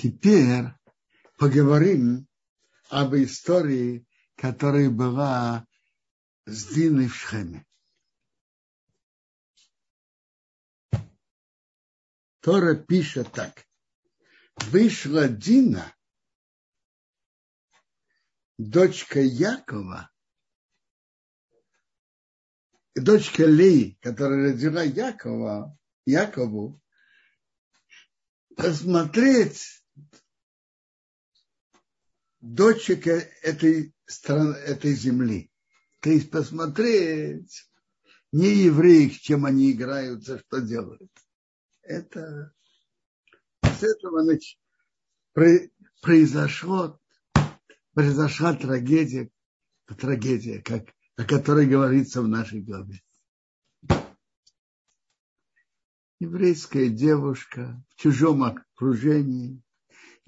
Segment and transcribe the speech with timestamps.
[0.00, 0.66] Теперь
[1.38, 2.28] поговорим
[2.88, 5.66] об истории, которая была
[6.46, 7.66] с Диной в Шхеме.
[12.38, 13.66] Тора пишет так.
[14.70, 15.92] Вышла Дина,
[18.56, 20.12] дочка Якова,
[22.94, 25.76] дочка Леи, которая родила Якова,
[26.06, 26.80] Якову,
[28.56, 29.77] посмотреть
[32.40, 35.50] дочек этой страны, этой земли.
[36.00, 37.68] То есть посмотреть
[38.32, 41.10] не евреи, чем они играются, что делают.
[41.82, 42.52] Это
[43.62, 44.22] с этого
[46.00, 47.00] произошло,
[47.94, 49.30] произошла трагедия,
[49.98, 50.84] трагедия, как,
[51.16, 53.02] о которой говорится в нашей главе.
[56.20, 59.62] Еврейская девушка в чужом окружении,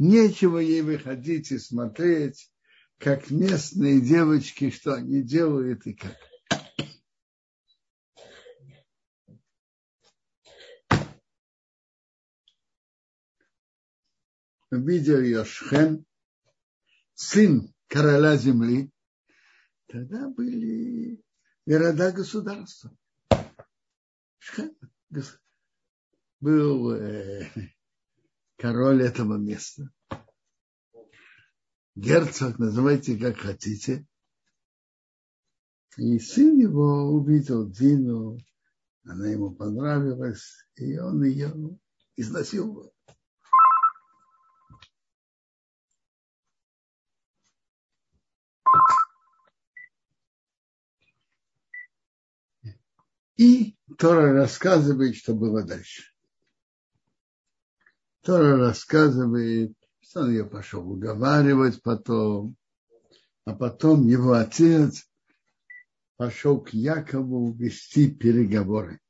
[0.01, 2.51] нечего ей выходить и смотреть,
[2.97, 6.17] как местные девочки, что они делают и как.
[14.71, 15.45] Увидел ее
[17.15, 18.91] сын короля земли,
[19.87, 21.23] тогда были
[21.67, 22.97] города государства.
[24.39, 24.75] Шхем
[26.41, 27.51] был э,
[28.61, 29.91] король этого места.
[31.95, 34.07] Герцог, называйте как хотите.
[35.97, 38.39] И сын его увидел Дину,
[39.05, 41.53] она ему понравилась, и он ее
[42.17, 42.93] изнасиловал.
[53.37, 56.10] И Тора рассказывает, что было дальше.
[58.23, 62.57] Тора рассказывает, что он ее пошел уговаривать потом,
[63.45, 65.09] а потом его отец
[66.17, 69.01] пошел к Якову вести переговоры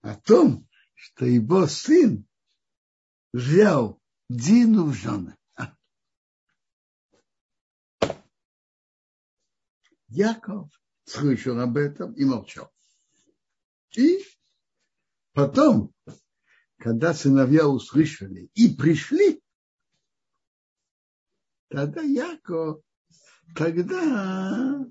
[0.00, 2.26] о том, что его сын
[3.32, 5.36] взял Дину в жены.
[10.08, 10.70] Яков
[11.04, 12.72] слышал об этом и молчал.
[13.96, 14.24] И
[15.34, 15.92] потом,
[16.78, 19.42] когда сыновья услышали и пришли,
[21.68, 22.82] тогда Яков,
[23.54, 24.86] тогда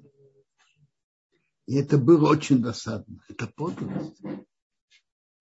[1.65, 3.23] и это было очень досадно.
[3.29, 4.21] Это подлость.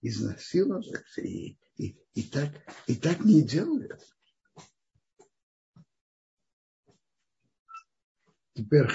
[0.00, 0.88] Изнасиловать.
[1.18, 2.50] И, и, и, так,
[2.86, 4.00] и так не делают.
[8.54, 8.88] Теперь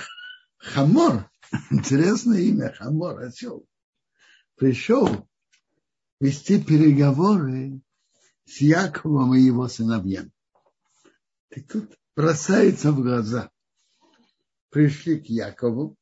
[0.58, 1.30] Хамор
[1.72, 3.68] Интересное имя, Хамор, осел.
[4.56, 5.30] Пришел
[6.20, 7.82] вести переговоры
[8.46, 10.32] с Яковом и его сыновьями.
[11.50, 13.52] И тут бросается в глаза.
[14.70, 15.96] Пришли к Якову,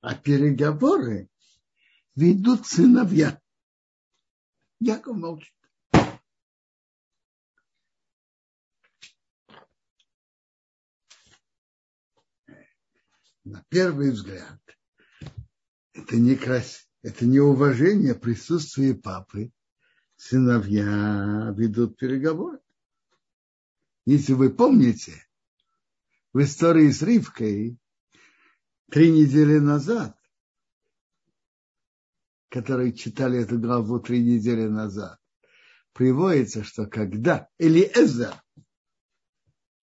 [0.00, 1.28] а переговоры
[2.14, 3.40] ведут сыновья.
[4.80, 5.56] Яков молчит.
[13.46, 14.60] на первый взгляд,
[15.92, 16.88] это не крас...
[17.06, 19.52] это не уважение присутствия папы.
[20.16, 22.58] Сыновья ведут переговоры.
[24.06, 25.12] Если вы помните,
[26.32, 27.78] в истории с Ривкой
[28.90, 30.18] три недели назад,
[32.48, 35.20] которые читали эту главу три недели назад,
[35.92, 38.34] приводится, что когда Элиэзер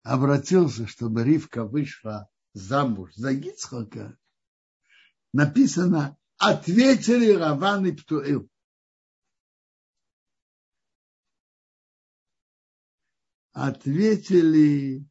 [0.04, 4.18] обратился, чтобы Ривка вышла замуж за Гицхака,
[5.34, 8.50] написано «Ответили Раван и Птуил».
[13.52, 15.06] Ответили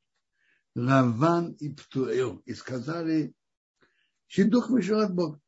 [0.74, 3.34] Раван и Птуил и сказали,
[4.26, 5.38] Щедух вышел от Бога.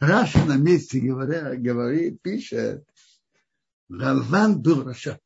[0.00, 2.84] Раша на месте говоря, говорит, пишет,
[3.88, 5.20] Раван был Раша.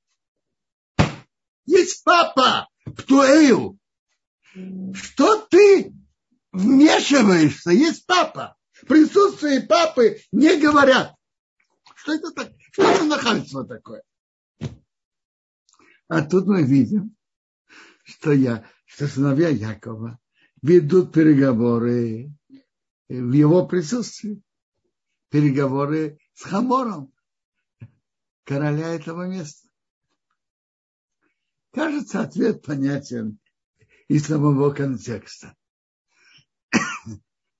[1.64, 3.78] Есть папа Птуил,
[4.92, 5.94] что ты
[6.52, 7.70] вмешиваешься?
[7.70, 8.56] Есть папа.
[8.74, 11.14] В присутствии папы не говорят.
[11.94, 12.52] Что это так?
[12.72, 14.02] Что это нахальство такое?
[16.08, 17.16] А тут мы видим,
[18.02, 20.18] что я, что сыновья Якова
[20.60, 22.32] ведут переговоры
[23.08, 24.42] в его присутствии.
[25.30, 27.12] Переговоры с Хамором,
[28.44, 29.68] короля этого места.
[31.72, 33.38] Кажется, ответ понятен
[34.08, 35.56] из самого контекста.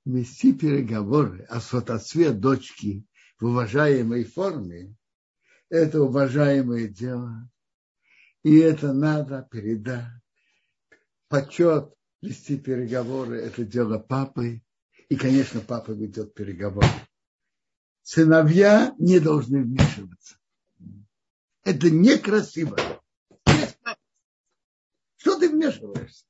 [0.05, 3.07] Вести переговоры о сватовстве дочки
[3.41, 4.95] в уважаемой форме
[5.71, 7.51] это уважаемое дело.
[8.43, 10.13] И это надо передать.
[11.29, 14.63] Почет вести переговоры– это дело папы.
[15.09, 16.87] И, конечно, папа ведет переговоры.
[18.03, 20.37] Сыновья не должны вмешиваться.
[21.63, 22.77] Это некрасиво.
[25.17, 26.27] Что ты вмешиваешься?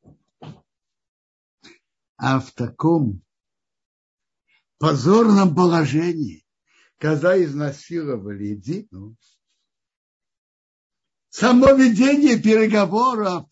[2.17, 3.24] А в таком
[4.79, 6.45] позорном положении,
[6.99, 9.17] когда изнасиловали Дину,
[11.29, 13.49] само ведение переговоров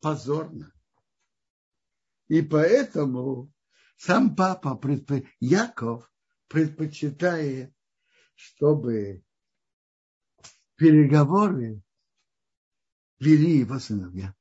[0.00, 0.72] позорно.
[2.28, 3.52] И поэтому
[3.96, 4.80] сам папа.
[5.40, 6.10] Яков,
[6.48, 7.74] предпочитает,
[8.34, 9.24] чтобы
[10.76, 11.82] переговоры
[13.18, 14.34] вели его сыновья.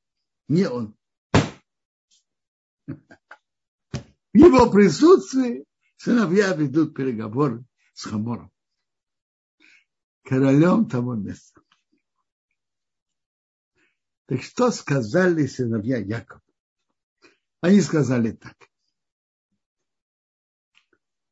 [0.48, 0.96] Не он.
[2.88, 2.98] В
[4.38, 5.66] его присутствии
[6.04, 7.64] сыновья ведут переговоры
[7.94, 8.52] с Хамором,
[10.24, 11.62] королем того места.
[14.26, 16.42] Так что сказали сыновья Якова?
[17.62, 18.58] Они сказали так.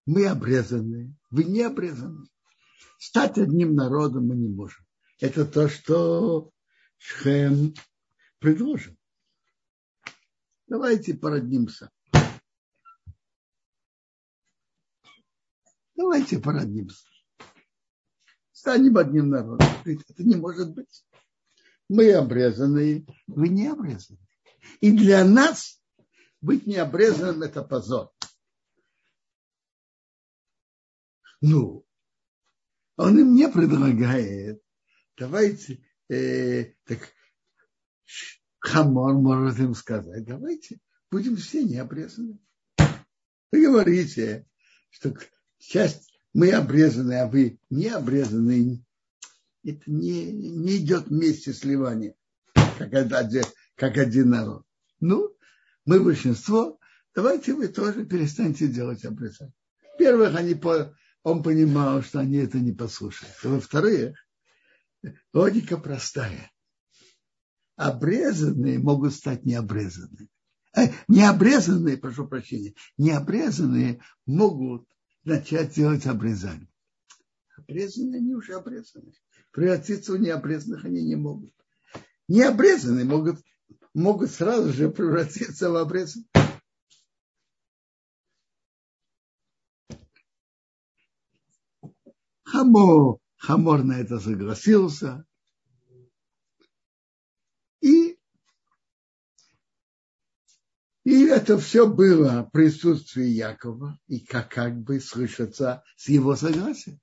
[0.06, 2.28] Мы обрезаны, вы не обрезаны.
[2.98, 4.86] Стать одним народом мы не можем.
[5.20, 6.50] Это то, что
[6.98, 7.74] Шхем
[8.40, 8.96] предложил.
[10.68, 11.92] Давайте породнимся.
[15.96, 17.06] Давайте породнимся.
[18.52, 19.68] Станем одним народом.
[19.86, 21.06] Это не может быть.
[21.90, 24.20] Мы обрезаны, вы не обрезаны.
[24.80, 25.82] И для нас
[26.40, 28.12] быть не обрезанным– это позор.
[31.42, 31.86] Ну,
[32.98, 34.62] он им не предлагает,
[35.18, 37.00] давайте, э, так
[38.60, 40.80] Хамор может им сказать, давайте
[41.10, 42.40] будем все не обрезаны.
[43.52, 44.48] Вы говорите,
[44.92, 45.16] что
[45.62, 48.84] часть мы обрезаны, а вы не обрезаны.
[49.63, 52.16] Это не, не идет вместе сливание,
[52.54, 53.44] как один,
[53.75, 54.66] как один народ.
[55.00, 55.36] Ну,
[55.86, 56.80] мы большинство,
[57.13, 59.54] давайте вы тоже перестаньте делать обрезание.
[59.84, 63.36] Во-первых, они по, он понимал, что они это не послушают.
[63.44, 64.18] Во-вторых,
[65.34, 66.52] логика простая
[67.75, 70.30] обрезанные могут стать необрезанными.
[70.75, 74.88] Э, необрезанные, прошу прощения, необрезанные могут
[75.24, 76.68] начать делать обрезание.
[77.58, 79.14] Обрезанные, они уже обрезаны.
[79.52, 81.54] Превратиться в необрезанных они не могут.
[82.28, 83.38] Необрезанные могут,
[83.94, 86.28] могут сразу же превратиться в обрезанных.
[92.44, 95.26] Хамор, Хамор на это согласился.
[97.82, 98.18] И
[101.31, 107.00] это все было в присутствии Якова, и как, как бы слышаться с его согласия.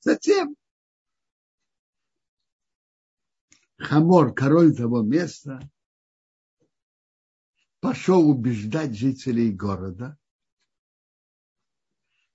[0.00, 0.54] Затем
[3.78, 5.60] Хамор, король того места,
[7.80, 10.18] пошел убеждать жителей города,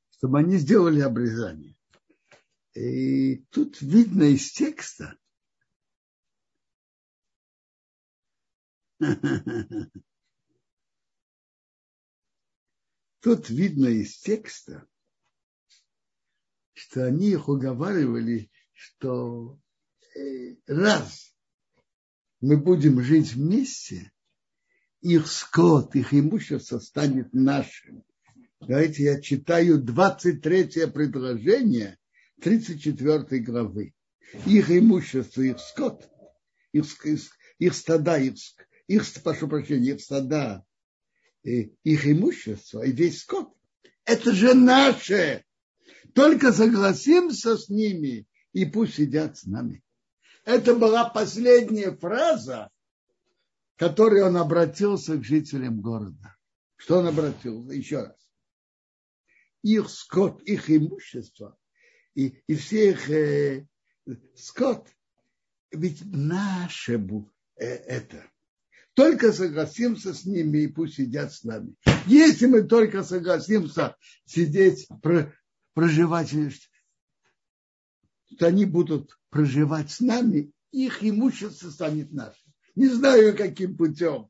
[0.10, 1.76] чтобы они сделали обрезание.
[2.74, 5.18] И тут видно из текста,
[13.22, 14.88] Тут видно из текста,
[16.74, 19.60] что они их уговаривали, что
[20.16, 21.36] э, раз
[22.42, 24.12] мы будем жить вместе,
[25.02, 28.04] их скот, их имущество станет нашим.
[28.60, 31.98] Давайте я читаю 23 предложение
[32.42, 33.94] 34 главы.
[34.46, 36.10] Их имущество, их скот,
[36.74, 36.86] их,
[37.58, 38.36] их стада, их,
[38.90, 40.66] их, прошу прощения, их стада,
[41.44, 43.54] их имущество и весь скот.
[44.04, 45.46] Это же наше.
[46.16, 49.84] Только согласимся с ними, и пусть сидят с нами.
[50.44, 52.72] Это была последняя фраза,
[53.76, 56.36] которой он обратился к жителям города.
[56.76, 57.74] Что он обратился?
[57.74, 58.18] Еще раз.
[59.62, 61.58] Их скот, их имущество
[62.16, 63.68] и, и все их э,
[64.36, 64.90] скот,
[65.72, 66.94] ведь наше
[67.56, 68.30] э, это
[69.00, 71.74] только согласимся с ними и пусть сидят с нами.
[72.06, 74.90] Если мы только согласимся сидеть,
[75.74, 76.36] проживать,
[78.38, 82.54] то они будут проживать с нами, их имущество станет нашим.
[82.76, 84.30] Не знаю, каким путем.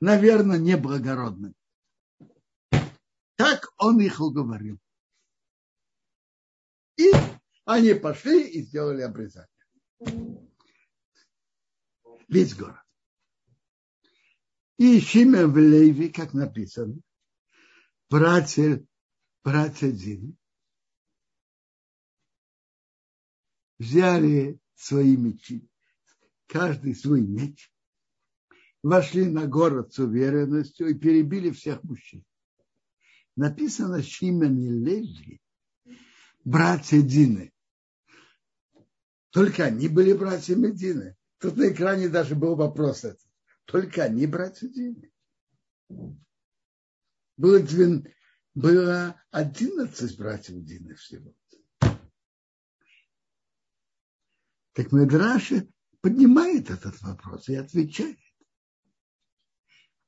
[0.00, 1.54] Наверное, неблагородным.
[3.36, 4.80] Так он их уговорил.
[6.96, 7.12] И
[7.64, 9.48] они пошли и сделали обрезание.
[12.26, 12.83] Весь город.
[14.84, 17.00] И Шимон в Леви, как написано,
[18.10, 18.84] братья,
[19.42, 20.36] братья Дин,
[23.78, 25.66] взяли свои мечи,
[26.46, 27.72] каждый свой меч,
[28.82, 32.22] вошли на город с уверенностью и перебили всех мужчин.
[33.36, 35.40] Написано Шимен и Леви,
[36.44, 37.54] братья Дины.
[39.30, 41.16] Только они были братьями Дины.
[41.38, 43.23] Тут на экране даже был вопрос этот.
[43.66, 45.10] Только они братья Дины.
[47.36, 48.06] Было, двен...
[48.54, 51.34] было 11 братьев Дины всего.
[54.72, 55.68] Так Медраши
[56.00, 58.18] поднимает этот вопрос и отвечает.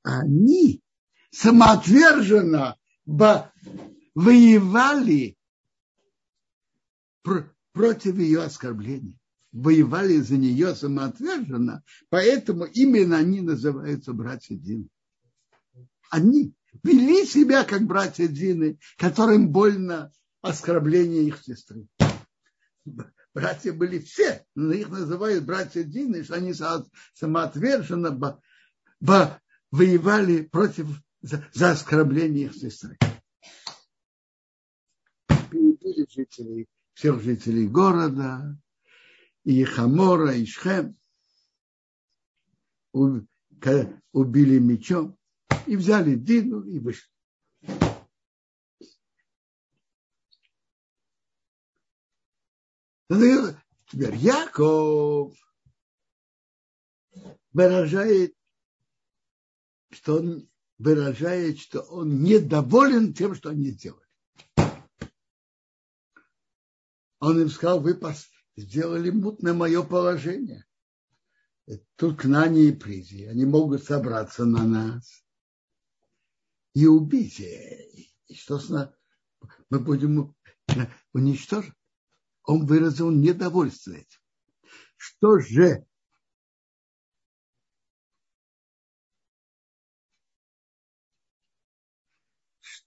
[0.02, 0.82] Они
[1.30, 2.76] самоотверженно
[4.14, 5.36] воевали
[7.72, 9.18] против ее оскорблений.
[9.56, 14.88] Воевали за нее самоотверженно, поэтому именно они называются братья Дины.
[16.10, 21.86] Они вели себя как братья Дины, которым больно оскорбление их сестры.
[23.32, 26.52] Братья были все, но их называют братья Дины, что они
[27.14, 28.38] самоотверженно
[29.70, 30.86] воевали против
[31.22, 32.98] за, за оскорбление их сестры.
[35.50, 38.58] Перебили жителей, всех жителей города,
[39.46, 40.98] и Хамора, и Шхем,
[42.92, 45.16] убили мечом
[45.66, 47.08] и взяли Дину и вышли.
[53.08, 55.32] Теперь Яков
[57.52, 58.34] выражает,
[59.90, 64.04] что он выражает, что он недоволен тем, что они сделали.
[67.20, 67.94] Он им сказал, вы
[68.56, 70.64] сделали мутное мое положение.
[71.96, 73.24] Тут к нане и призи.
[73.24, 75.24] Они могут собраться на нас
[76.74, 77.40] и убить.
[77.40, 78.90] И что с нас?
[79.70, 80.34] Мы будем
[81.12, 81.74] уничтожить.
[82.44, 84.20] Он выразил недовольство этим.
[84.96, 85.86] Что же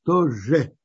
[0.10, 0.79] Что же?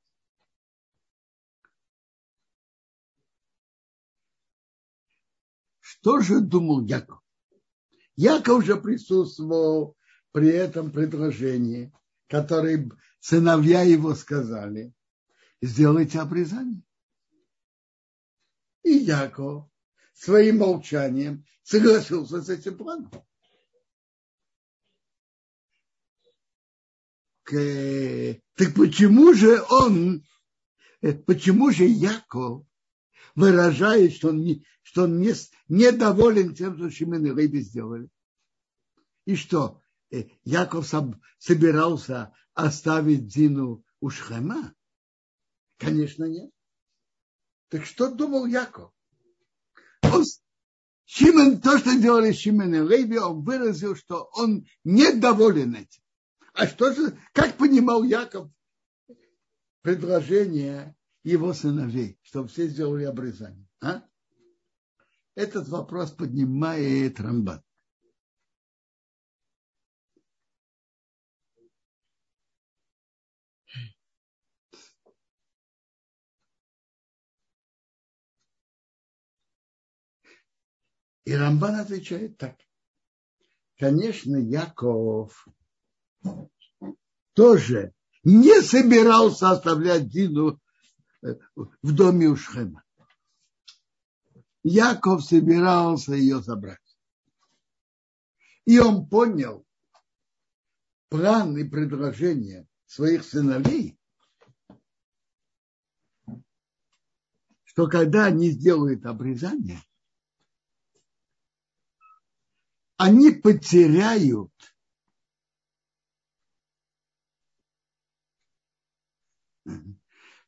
[6.04, 7.20] Что же думал Яков?
[8.14, 9.96] Яков уже присутствовал
[10.32, 11.94] при этом предложении,
[12.28, 14.92] которое сыновья его сказали,
[15.62, 16.82] сделайте обрезание.
[18.82, 19.64] И Яков
[20.12, 23.10] своим молчанием согласился с этим планом.
[27.46, 30.22] Так почему же он,
[31.00, 32.66] э, почему же Яков
[33.34, 35.32] выражает, что он, не, что он не,
[35.68, 38.08] недоволен тем, что Шимон и Леви сделали?
[39.24, 40.90] И что, э, Яков
[41.38, 44.74] собирался оставить Дину у Шхема?
[45.78, 46.50] Конечно, нет.
[47.68, 48.92] Так что думал Яков?
[50.02, 50.24] Он,
[51.06, 56.02] Шимон, то, что делали Шимон и Леви, он выразил, что он недоволен этим.
[56.52, 58.48] А что же, как понимал Яков
[59.82, 63.66] предложение его сыновей, чтобы все сделали обрезание?
[63.80, 64.02] А?
[65.34, 67.62] Этот вопрос поднимает Рамбан.
[81.24, 82.56] И Рамбан отвечает так.
[83.78, 85.48] Конечно, Яков
[87.32, 90.60] тоже не собирался оставлять Дину
[91.82, 92.84] в доме у Шхема.
[94.62, 96.78] Яков собирался ее забрать.
[98.64, 99.66] И он понял
[101.08, 103.98] план и предложение своих сыновей,
[107.64, 109.82] что когда они сделают обрезание,
[112.96, 114.52] они потеряют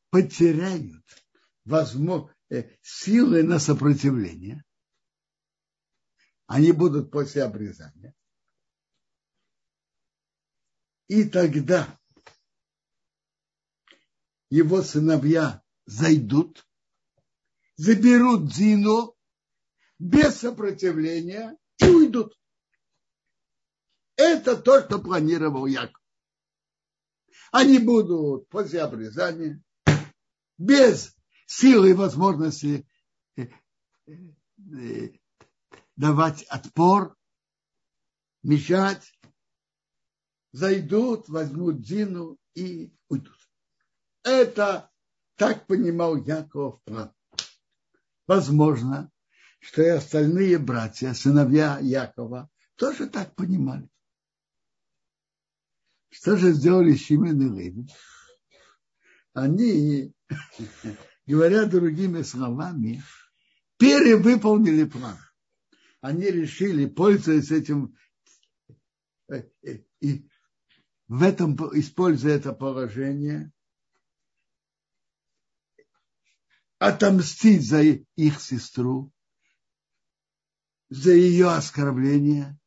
[0.09, 1.03] потеряют
[2.49, 4.63] э, силы на сопротивление,
[6.45, 8.13] они будут после обрезания.
[11.07, 11.99] И тогда
[14.49, 16.65] его сыновья зайдут,
[17.75, 19.15] заберут Зину
[19.99, 22.37] без сопротивления и уйдут.
[24.15, 26.01] Это то, что планировал Яков.
[27.51, 29.61] Они будут после обрезания
[30.57, 32.87] без силы и возможности
[33.35, 33.47] э,
[34.07, 35.09] э,
[35.95, 37.15] давать отпор,
[38.43, 39.13] мешать,
[40.51, 43.37] зайдут, возьмут Дину и уйдут.
[44.23, 44.91] Это
[45.35, 47.13] так понимал Яков план.
[48.25, 49.11] Возможно,
[49.59, 53.89] что и остальные братья, сыновья Якова, тоже так понимали.
[56.09, 57.87] Что же сделали Шимен и Леви?
[59.33, 60.13] Они,
[61.25, 63.03] говоря другими словами,
[63.77, 65.17] перевыполнили план.
[66.01, 67.95] Они решили, пользуясь этим,
[69.29, 70.27] э, э, и
[71.07, 73.51] в этом, используя это положение,
[76.79, 79.11] отомстить за их сестру,
[80.89, 82.57] за ее оскорбление.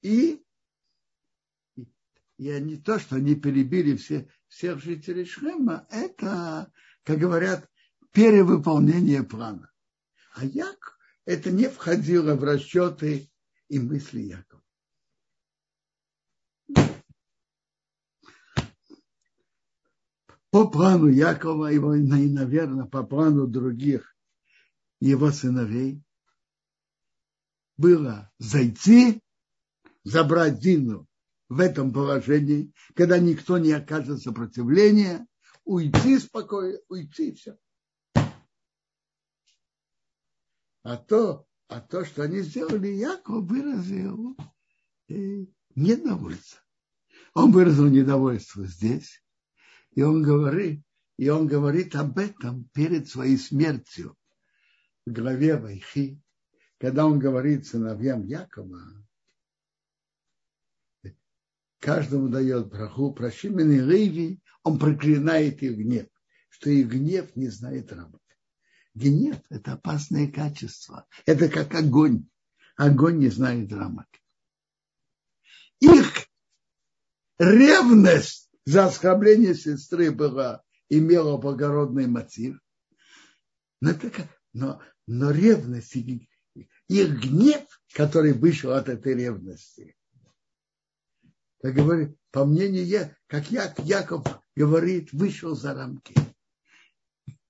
[0.00, 0.41] И,
[2.42, 6.72] и не то, что они перебили все, всех жителей Шхема, это,
[7.04, 7.68] как говорят,
[8.12, 9.70] перевыполнение плана.
[10.34, 13.30] А як это не входило в расчеты
[13.68, 14.62] и мысли Якова.
[20.50, 24.14] По плану Якова его, и, наверное, по плану других
[25.00, 26.02] его сыновей
[27.78, 29.22] было зайти,
[30.04, 31.08] забрать Дину
[31.52, 35.26] в этом положении, когда никто не окажет сопротивления,
[35.64, 37.58] уйти спокойно, уйти все.
[40.82, 44.34] А то, а то, что они сделали, Яков выразил
[45.08, 45.44] э,
[45.74, 46.60] недовольство.
[47.34, 49.22] Он выразил недовольство здесь,
[49.90, 50.82] и он говорит,
[51.18, 54.16] и он говорит об этом перед своей смертью
[55.04, 56.18] в главе Вайхи,
[56.78, 58.80] когда он говорит сыновьям Якова,
[61.82, 66.06] каждому дает браху, прощименный Леви, он проклинает их гнев,
[66.48, 68.22] что их гнев не знает рамок.
[68.94, 71.06] Гнев– это опасное качество.
[71.26, 72.28] Это как огонь.
[72.76, 74.06] Огонь не знает рамок.
[75.80, 76.28] Их
[77.38, 82.60] ревность за оскорбление сестры была, имела благородный мотив.
[83.80, 86.28] Но, это, но, но ревность, их
[86.88, 89.96] гнев, который вышел от этой ревности,
[91.62, 96.14] как говорит, по мнению я, как я, Яков говорит, вышел за рамки.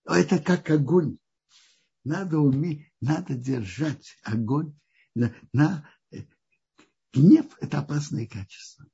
[0.05, 1.19] А это как огонь
[2.05, 4.75] надо уметь, надо держать огонь.
[5.15, 5.89] На, на,
[7.13, 8.87] гнев– это опасное качество.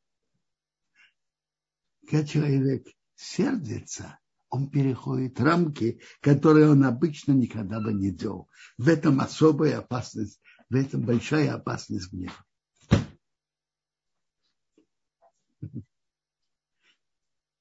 [2.06, 8.48] Когда человек сердится, он переходит рамки, которые он обычно никогда бы не делал.
[8.78, 12.44] В этом особая опасность, в этом большая опасность гнева.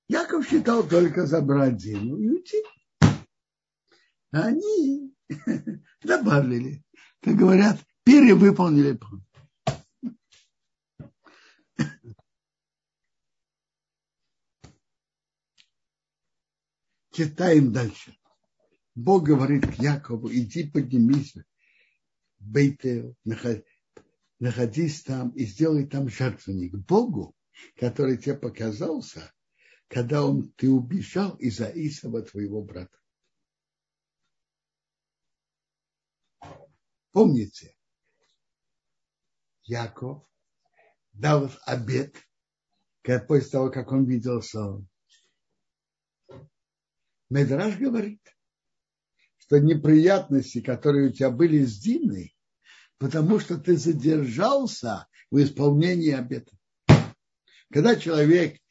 [0.08, 2.64] Яков считал только забрать Дину и уйти.
[4.32, 5.14] А они
[6.02, 6.84] добавили,
[7.22, 9.26] как говорят, перевыполнили план.
[17.12, 18.16] Читаем дальше.
[18.94, 21.36] Бог говорит к Якову, иди поднимись
[22.40, 23.16] Бейтел,
[24.40, 27.36] находись там и сделай там жертвенник Богу,
[27.76, 29.34] который тебе показался,
[29.88, 32.98] когда он, ты убежал из-за Исава, твоего брата.
[37.12, 37.76] Помните,
[39.64, 40.24] Яков
[41.14, 42.16] дал обед
[43.28, 44.88] после того, как он видел сон.
[47.30, 48.22] Медраж говорит,
[49.38, 52.36] что неприятности, которые у тебя были с Диной,
[52.98, 56.56] потому что ты задержался в исполнении обета.
[57.72, 58.62] Когда человек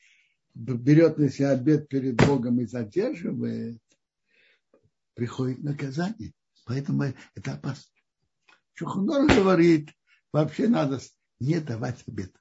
[0.56, 3.82] берет на себя обед перед Богом и задерживает,
[5.14, 6.32] приходит наказание.
[6.64, 7.92] Поэтому это опасно.
[8.74, 9.90] Шухнор говорит,
[10.32, 11.00] вообще надо
[11.40, 12.34] не давать обед.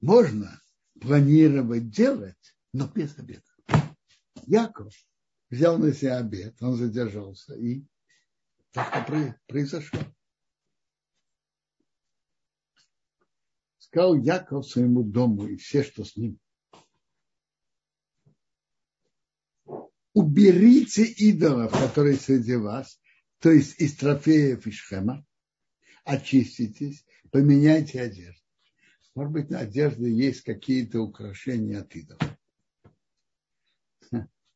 [0.00, 0.60] Можно
[1.00, 3.42] планировать делать, но без обеда.
[4.46, 4.94] Яков
[5.50, 7.84] взял на себя обед, он задержался, и
[8.72, 9.06] так
[9.46, 10.00] произошло.
[13.90, 16.38] Сказал Яков своему дому и все, что с ним.
[20.12, 23.00] Уберите идолов, которые среди вас,
[23.40, 25.26] то есть из трофеев и шхема,
[26.04, 28.40] очиститесь, поменяйте одежду.
[29.16, 32.38] Может быть, на одежде есть какие-то украшения от идолов.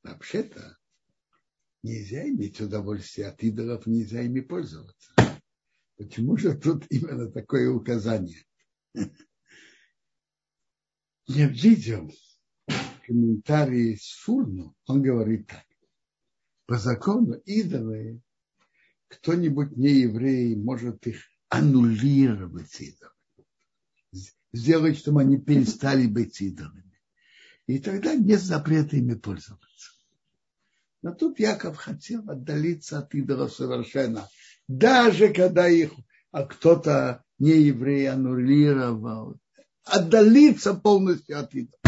[0.04, 0.78] Вообще-то
[1.82, 5.12] нельзя иметь удовольствие от идолов, нельзя ими пользоваться.
[5.96, 8.44] Почему же тут именно такое указание?
[11.26, 12.12] Я видел
[13.06, 15.64] комментарии с Фурну, он говорит так.
[16.66, 18.22] По закону идолы
[19.08, 23.14] кто-нибудь не еврей может их аннулировать идолами.
[24.52, 27.00] Сделать, чтобы они перестали быть идолами.
[27.66, 29.90] И тогда нет запрета ими пользоваться.
[31.02, 34.28] Но тут Яков хотел отдалиться от идолов совершенно.
[34.68, 35.92] Даже когда их
[36.30, 39.36] а кто-то не еврей аннулировал.
[39.84, 41.80] Отдалиться полностью от идолов.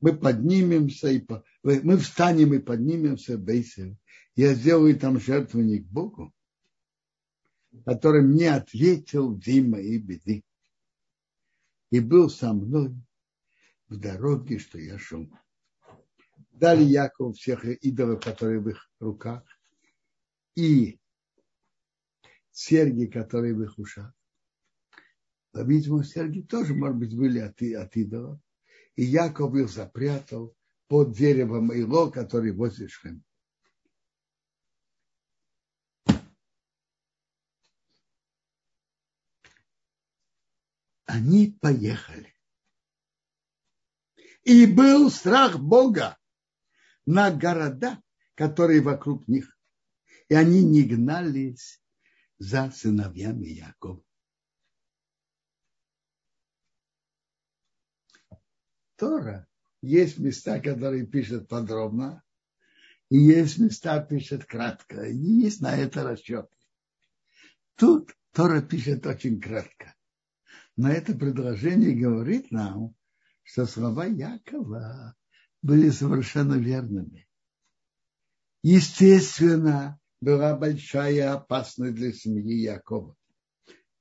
[0.00, 1.24] мы поднимемся, и
[1.62, 3.96] мы встанем и поднимемся в Бейсель.
[4.36, 6.32] Я сделаю там жертвенник Богу,
[7.84, 10.44] который мне ответил в моей беды.
[11.90, 12.94] И был со мной
[13.88, 15.28] в дороге, что я шел.
[16.58, 19.44] Дали Яков всех идолов, которые в их руках,
[20.56, 20.98] и
[22.50, 24.12] серьги, которые в их ушах.
[25.52, 28.40] По-видимому, серьги тоже, может быть, были от, от идолов
[28.96, 30.56] и Яков их запрятал
[30.88, 33.22] под деревом Ило, который возле Шхем.
[41.04, 42.34] Они поехали.
[44.42, 46.17] И был страх Бога
[47.08, 48.02] на города,
[48.34, 49.58] которые вокруг них.
[50.28, 51.82] И они не гнались
[52.36, 54.04] за сыновьями Якова.
[58.96, 59.48] Тора
[59.80, 62.22] есть места, которые пишет подробно,
[63.08, 65.06] и есть места, пишет кратко.
[65.06, 66.50] И есть на это расчет.
[67.76, 69.94] Тут Тора пишет очень кратко.
[70.76, 72.94] Но это предложение говорит нам,
[73.44, 75.16] что слова Якова
[75.62, 77.28] были совершенно верными.
[78.62, 83.16] Естественно, была большая опасность для семьи Якова.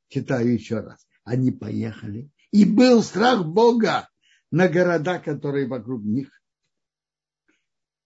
[0.10, 1.06] Читаю еще раз.
[1.24, 2.30] Они поехали.
[2.52, 4.10] И был страх Бога
[4.52, 6.30] на города, которые вокруг них.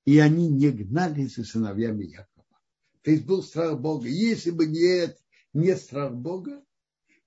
[0.05, 2.59] И они не гнались за сыновьями Якова.
[3.03, 4.07] То есть был страх Бога.
[4.07, 5.19] Если бы нет,
[5.53, 6.63] не страх Бога,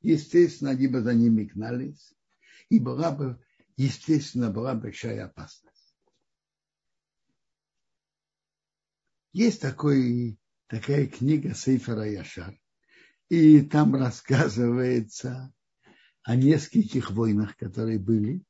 [0.03, 2.15] естественно, они бы за ними гнались.
[2.69, 3.41] И была бы,
[3.77, 5.74] естественно, была большая опасность.
[9.35, 12.57] Есть такой, такая книга Сейфера Яшар,
[13.29, 15.53] и там рассказывается
[16.23, 18.45] о нескольких войнах, которые были,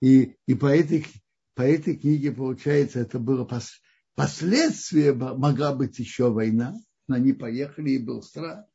[0.00, 1.06] и, и по, этой,
[1.54, 3.80] по этой книге, получается, это было пос,
[4.16, 6.74] последствие, могла быть еще война,
[7.06, 8.66] но они поехали, и был страх,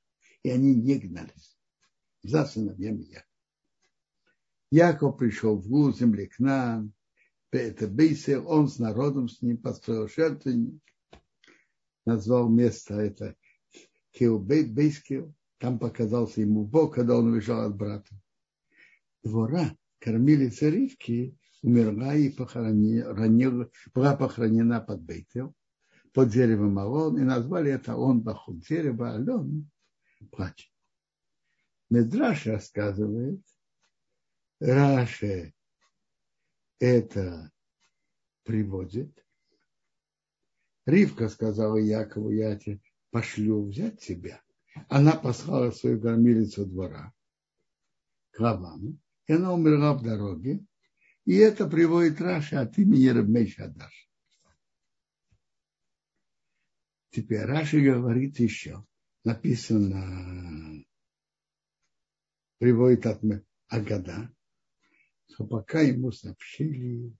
[0.42, 1.58] и они не гнались
[2.24, 3.26] за сыновьями Якова.
[4.72, 6.94] Яков пришел в Гу, земле к нам,
[7.58, 10.82] это Бейсер, он с народом с ним построил жертвенник,
[12.06, 13.36] назвал место это
[14.12, 18.16] Кеубейскил, там показался ему Бог, когда он уезжал от брата.
[19.24, 25.54] Двора кормилица Ривки умерла и похоронила, была похоронена под Бейтел,
[26.14, 29.70] под деревом Алон, и назвали это он Бахут дерево Алон
[30.32, 30.72] плач.
[31.90, 33.42] Медраш рассказывает,
[34.60, 35.54] Раше
[36.80, 37.52] это
[38.44, 39.26] приводит.
[40.86, 44.42] Ривка сказала Якову, я тебе пошлю взять тебя.
[44.90, 47.14] Она послала свою кормилицу двора
[48.32, 50.66] к Лавану и она умерла в дороге.
[51.26, 54.10] И это приводит Раши от имени Рабмейша Адаш.
[57.10, 58.86] Теперь Раши говорит еще,
[59.26, 60.86] написано,
[62.60, 63.22] приводит от
[63.68, 64.34] Агада,
[65.30, 67.14] что пока ему сообщили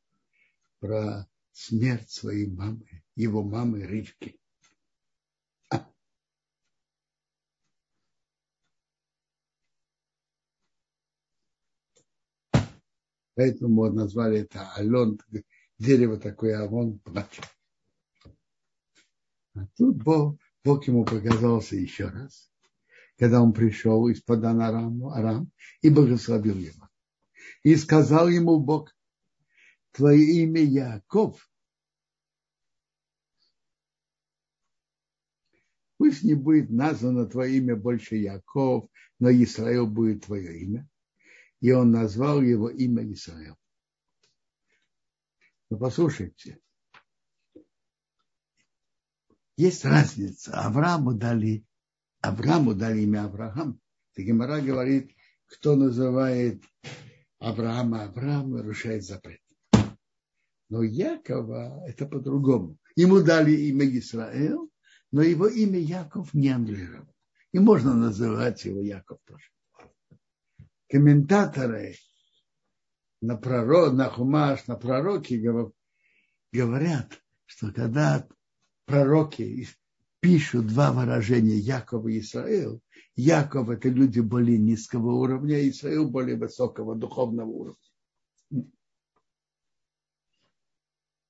[0.80, 4.40] про смерть своей мамы, его мамы Ривки.
[13.36, 15.20] Поэтому назвали это Алон,
[15.78, 17.46] дерево такое, а он плачет.
[19.54, 22.52] А тут Бог, Бог ему показался еще раз,
[23.16, 26.87] когда он пришел из-под Араму, Арам и благословил его.
[27.64, 28.96] И сказал ему Бог,
[29.92, 31.50] твое имя Яков.
[35.98, 38.90] Пусть не будет названо твое имя больше Яков,
[39.20, 40.88] но Израил будет твое имя
[41.62, 43.56] и он назвал его имя Исраил.
[45.70, 46.60] Но послушайте,
[49.58, 50.54] есть разница.
[50.62, 51.66] Аврааму дали,
[52.22, 53.80] Аврааму дали имя Авраам.
[54.16, 55.12] И Гемора говорит,
[55.46, 56.64] кто называет
[57.40, 59.42] Авраама Авраам, нарушает запрет.
[60.70, 62.78] Но Якова это по-другому.
[62.96, 64.70] Ему дали имя Израил,
[65.12, 67.14] но его имя Яков не аннулировал.
[67.54, 69.46] И можно называть его Яков тоже
[70.90, 71.96] комментаторы
[73.22, 75.42] на, пророк, на хумаш, на пророки
[76.52, 78.28] говорят, что когда
[78.86, 79.68] пророки
[80.28, 82.82] пишут два выражения Якова и Израил.
[83.16, 88.72] Яков– это люди более низкого уровня, а Израил– более высокого духовного уровня.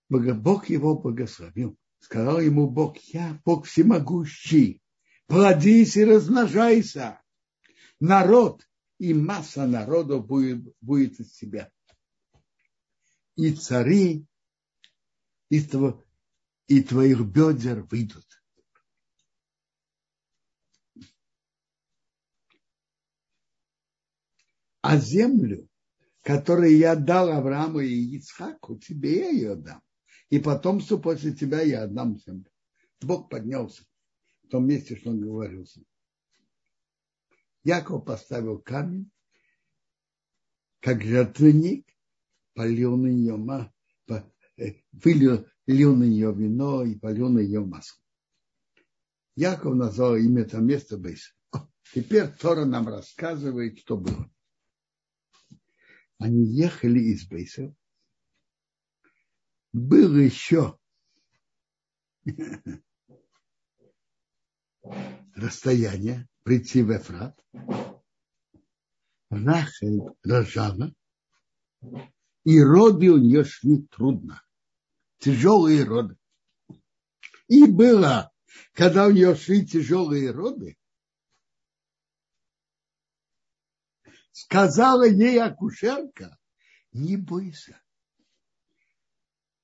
[0.09, 1.77] Бог его благословил.
[1.99, 4.81] Сказал ему Бог, я Бог всемогущий,
[5.27, 7.21] плодись и размножайся.
[7.99, 11.71] Народ и масса народа будет, будет из себя.
[13.35, 14.25] И цари
[15.49, 16.03] из, того,
[16.65, 18.25] и твоих бедер выйдут.
[24.89, 25.67] А землю,
[26.21, 29.81] которую я дал Аврааму и Ицхаку, тебе я ее дам.
[30.29, 32.49] И потомству после тебя я отдам землю.
[33.01, 33.83] Бог поднялся
[34.43, 35.67] в том месте, что он говорил.
[37.65, 39.11] Яков поставил камень,
[40.79, 41.85] как жертвенник,
[42.53, 43.69] полил на нее,
[44.07, 48.01] э, вылил лил на нее вино и полил на нее масло.
[49.35, 51.35] Яков назвал имя это место Бейс.
[51.93, 54.31] Теперь Тора нам рассказывает, что было.
[56.19, 57.75] Они ехали из Бейса.
[59.73, 60.79] Был еще
[65.35, 67.39] расстояние прийти в Эфрат.
[69.29, 70.93] Рахель рожала,
[72.45, 74.41] и роды у нее шли трудно
[75.19, 76.17] тяжелые роды.
[77.47, 78.31] И было,
[78.73, 80.77] когда у нее шли тяжелые роды,
[84.37, 86.37] сказала ей акушерка,
[86.91, 87.81] не бойся,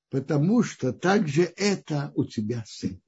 [0.10, 3.00] потому что также это у тебя сын.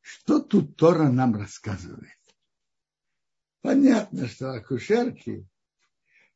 [0.00, 2.20] Что тут Тора нам рассказывает?
[3.62, 5.48] Понятно, что акушерки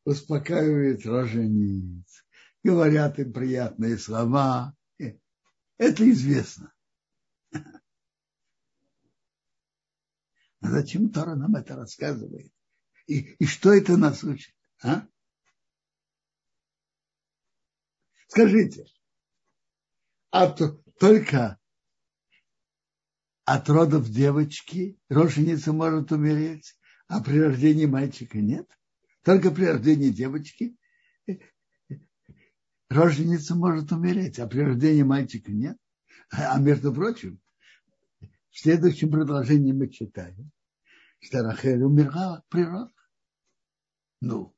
[0.05, 2.25] успокаивают рожениц,
[2.65, 4.77] говорят им приятные слова.
[5.81, 6.75] Это известно.
[10.61, 12.53] А зачем Тора нам это рассказывает?
[13.07, 14.55] И, и что это нас учит?
[14.83, 15.09] А?
[18.29, 18.85] Скажите,
[20.31, 21.59] а то, только
[23.47, 28.69] от родов девочки роженица может умереть, а при рождении мальчика нет.
[29.23, 30.77] Только при рождении девочки
[32.91, 35.79] роженица может умереть, а при рождении мальчика нет.
[36.31, 37.41] А между прочим,
[38.51, 40.51] в следующем продолжении мы читаем,
[41.21, 43.11] что Рахель умерла при родах.
[44.21, 44.55] Ну,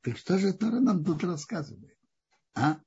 [0.00, 1.96] так что же Тора нам тут рассказывает?
[2.54, 2.80] А?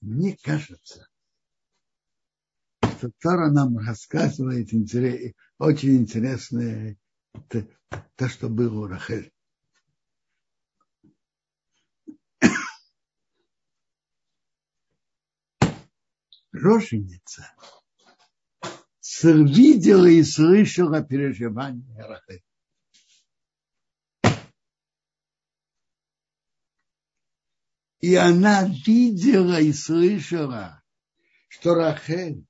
[0.00, 1.06] Мне кажется,
[2.82, 4.68] что Тора нам рассказывает
[5.58, 6.98] очень интересное
[7.48, 7.68] то,
[8.16, 9.32] то, что было у Рахель.
[16.52, 17.54] Роженица
[19.22, 22.42] видела и слышала переживания Рахель.
[28.00, 30.82] И она видела и слышала,
[31.48, 32.46] что Рахель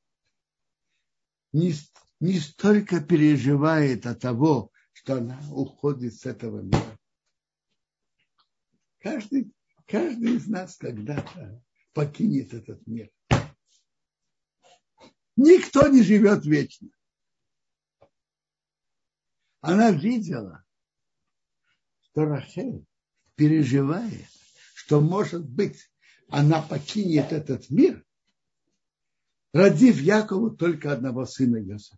[1.53, 1.75] не,
[2.21, 6.99] не столько переживает от того, что она уходит с этого мира.
[9.01, 9.53] Каждый,
[9.87, 13.11] каждый из нас когда-то покинет этот мир.
[15.43, 16.91] Никто не живет вечно.
[19.63, 20.63] Она видела,
[22.03, 22.85] что Рахель
[23.37, 24.29] переживает,
[24.75, 25.91] что, может быть,
[26.29, 28.05] она покинет этот мир,
[29.55, 31.97] родив Якову только одного сына Йосифа.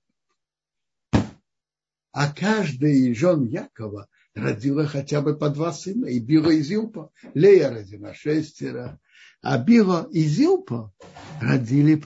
[2.12, 6.06] А каждая из жен Якова родила хотя бы по два сына.
[6.06, 7.10] И Била и Зилпа.
[7.34, 9.00] Лея родила шестеро.
[9.40, 10.94] А Била и Зилпа
[11.40, 12.04] родили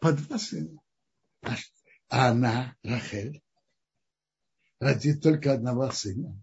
[0.00, 0.80] по два сына.
[1.42, 3.42] А, она, Рахель,
[4.80, 6.42] родит только одного сына.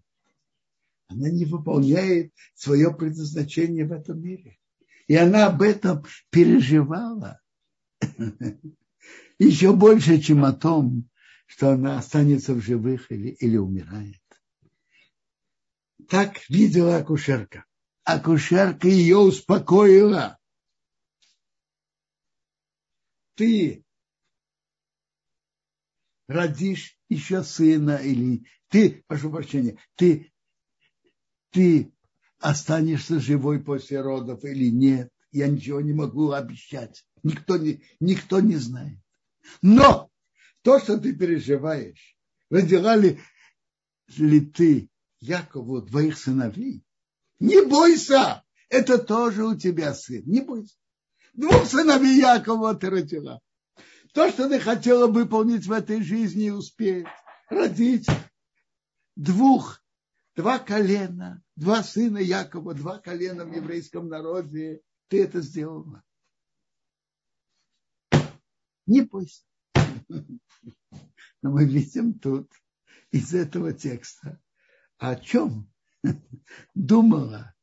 [1.08, 4.58] Она не выполняет свое предназначение в этом мире.
[5.06, 7.40] И она об этом переживала.
[9.38, 11.08] Еще больше, чем о том,
[11.46, 14.20] что она останется в живых или, или умирает.
[16.08, 17.64] Так видела акушерка.
[18.04, 20.37] Акушерка ее успокоила.
[23.38, 23.84] Ты
[26.26, 30.32] родишь еще сына или ты, прошу прощения, ты,
[31.50, 31.94] ты
[32.40, 35.12] останешься живой после родов или нет.
[35.30, 37.06] Я ничего не могу обещать.
[37.22, 38.98] Никто не, никто не знает.
[39.62, 40.10] Но
[40.62, 42.16] то, что ты переживаешь,
[42.50, 43.20] родила ли,
[44.16, 46.82] ли ты Якову двоих сыновей.
[47.38, 50.24] Не бойся, это тоже у тебя сын.
[50.26, 50.74] Не бойся.
[51.38, 53.40] Двух сыновей Якова ты родила.
[54.12, 57.06] То, что ты хотела выполнить в этой жизни и успеть,
[57.48, 58.08] родить
[59.14, 59.80] двух,
[60.34, 66.02] два колена, два сына Якова, два колена в еврейском народе, ты это сделала.
[68.86, 69.44] Не бойся.
[70.08, 72.50] Но мы видим тут
[73.12, 74.42] из этого текста,
[74.96, 75.72] о чем
[76.74, 77.54] думала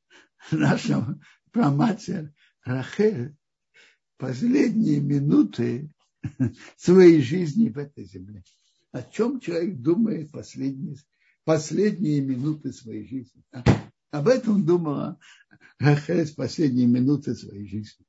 [0.49, 1.19] наша
[1.51, 2.33] праматерь
[2.63, 3.35] Рахель
[4.17, 5.89] последние минуты
[6.77, 8.43] своей жизни в этой земле.
[8.91, 10.97] О чем человек думает последние,
[11.43, 13.43] последние минуты своей жизни.
[13.51, 13.63] А?
[14.11, 15.19] Об этом думала
[15.79, 18.05] Рахель последние минуты своей жизни.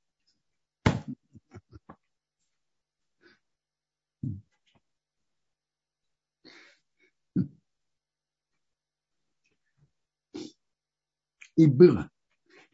[11.56, 12.10] И было,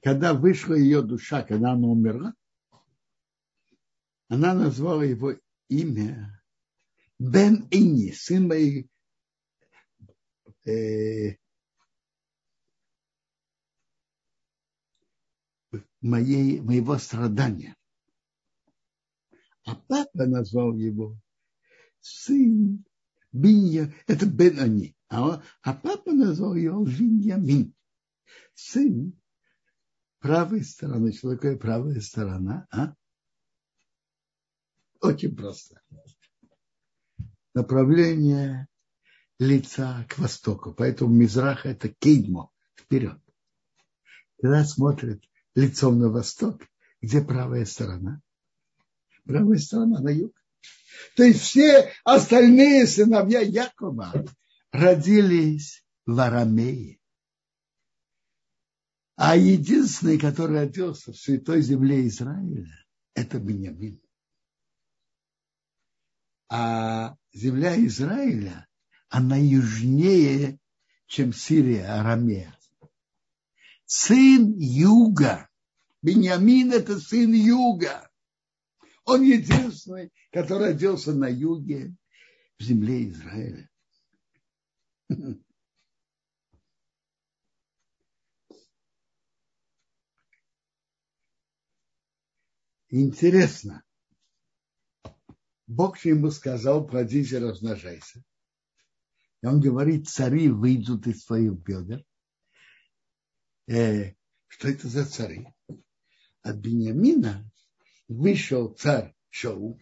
[0.03, 2.35] когда вышла ее душа, когда она умерла,
[4.33, 5.35] она назвала его
[5.69, 6.43] имя
[7.19, 8.89] Бен Ини, сын моей
[10.65, 11.37] э,
[16.01, 17.77] моей, моего страдания.
[19.67, 21.15] А папа назвал его
[22.01, 22.87] сын
[23.33, 27.75] Бинья, это Бен Ани, а, а папа назвал его Виньямин
[28.55, 29.13] сын
[30.21, 31.13] правой стороны.
[31.13, 32.67] Что такое правая сторона?
[32.71, 32.95] А?
[35.03, 35.83] Очень просто.
[37.55, 38.69] Направление
[39.39, 40.73] лица к востоку.
[40.73, 43.21] Поэтому Мизраха это кейдмо, вперед.
[44.41, 45.23] Когда смотрит
[45.57, 46.63] лицом на восток,
[47.01, 48.23] где правая сторона?
[49.25, 50.35] Правая сторона на юг.
[51.17, 54.25] То есть все остальные сыновья Якова
[54.71, 57.01] родились в Арамее.
[59.17, 62.69] А единственный, который родился в святой земле Израиля,
[63.15, 64.02] это Беньямин.
[66.55, 68.69] А земля Израиля,
[69.09, 70.59] она южнее,
[71.07, 72.55] чем Сирия, Арамея.
[73.87, 75.49] Сын юга.
[76.03, 78.11] Беньямин– это сын юга.
[79.07, 81.95] Он единственный, который родился на юге,
[82.59, 83.71] в земле Израиля.
[92.91, 93.83] Интересно.
[95.73, 98.23] Бог ему сказал, плодись и размножайся.
[99.43, 102.05] И он говорит, цари выйдут из твоих бедер.
[103.69, 104.13] Э,
[104.49, 105.49] что это за цари?
[106.43, 107.51] От Бениамина
[108.07, 109.81] вышел царь Шоу,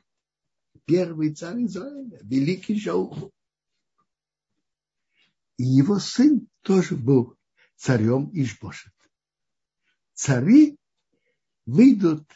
[0.85, 3.33] первый царь Израиля, великий Шоу.
[5.57, 7.37] И его сын тоже был
[7.75, 8.95] царем Ишбошет.
[10.15, 10.79] Цари
[11.67, 12.31] выйдут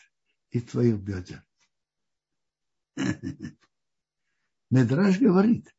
[0.51, 1.47] и твоих бедер.
[4.71, 5.75] Медраж говорит,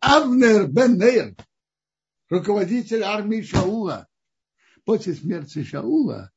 [0.00, 1.36] Авнер бен Нейр,
[2.28, 4.08] руководитель армии Шаула,
[4.84, 6.30] после смерти Шаула,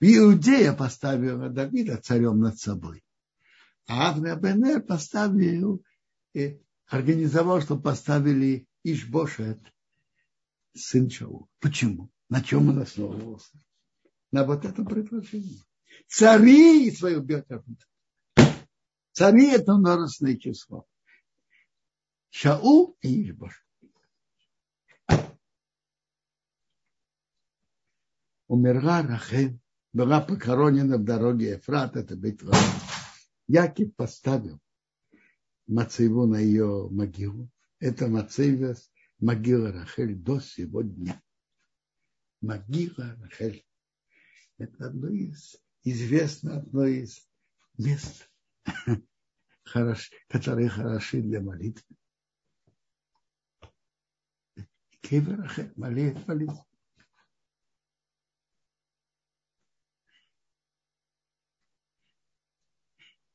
[0.00, 3.04] Иудея поставил Давида царем над собой.
[3.86, 5.84] А Авнер бен Нейр поставил,
[6.32, 9.60] и организовал, что поставили Ишбошет,
[10.74, 11.46] сын Шаула.
[11.60, 12.10] Почему?
[12.28, 13.58] На чем он основывался?
[14.32, 15.62] На вот этом предложении
[16.08, 17.62] цари своих бедер.
[19.14, 20.86] Цари– это множественное число.
[22.30, 23.64] Шаул и Ишбош.
[28.48, 29.60] Умерла Рахель,
[29.92, 32.52] была похоронена в дороге Ефрат, это битва.
[33.46, 34.58] Якив поставил
[35.68, 37.48] Мацеву на ее могилу.
[37.78, 38.74] Это Мацева,
[39.20, 41.22] могила Рахель до сегодня.
[42.40, 43.64] Могила Рахель.
[44.58, 47.28] Это одно из известно одно из
[47.78, 48.28] мест,
[50.28, 51.96] которые хороши для молитвы.
[55.00, 56.50] Кевер молит, молит.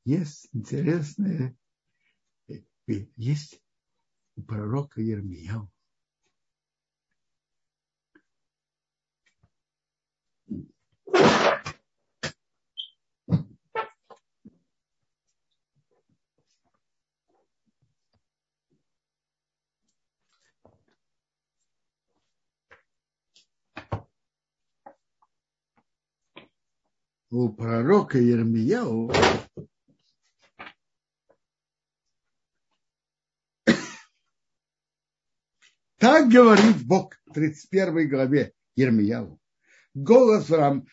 [0.06, 1.56] Есть интересное,
[3.16, 3.62] есть
[4.36, 5.72] у пророка Ермияу
[27.30, 29.12] у пророка Ермияу
[35.98, 39.38] Так говорит Бог в 31 главе Ермияву.
[39.94, 40.88] Голос вам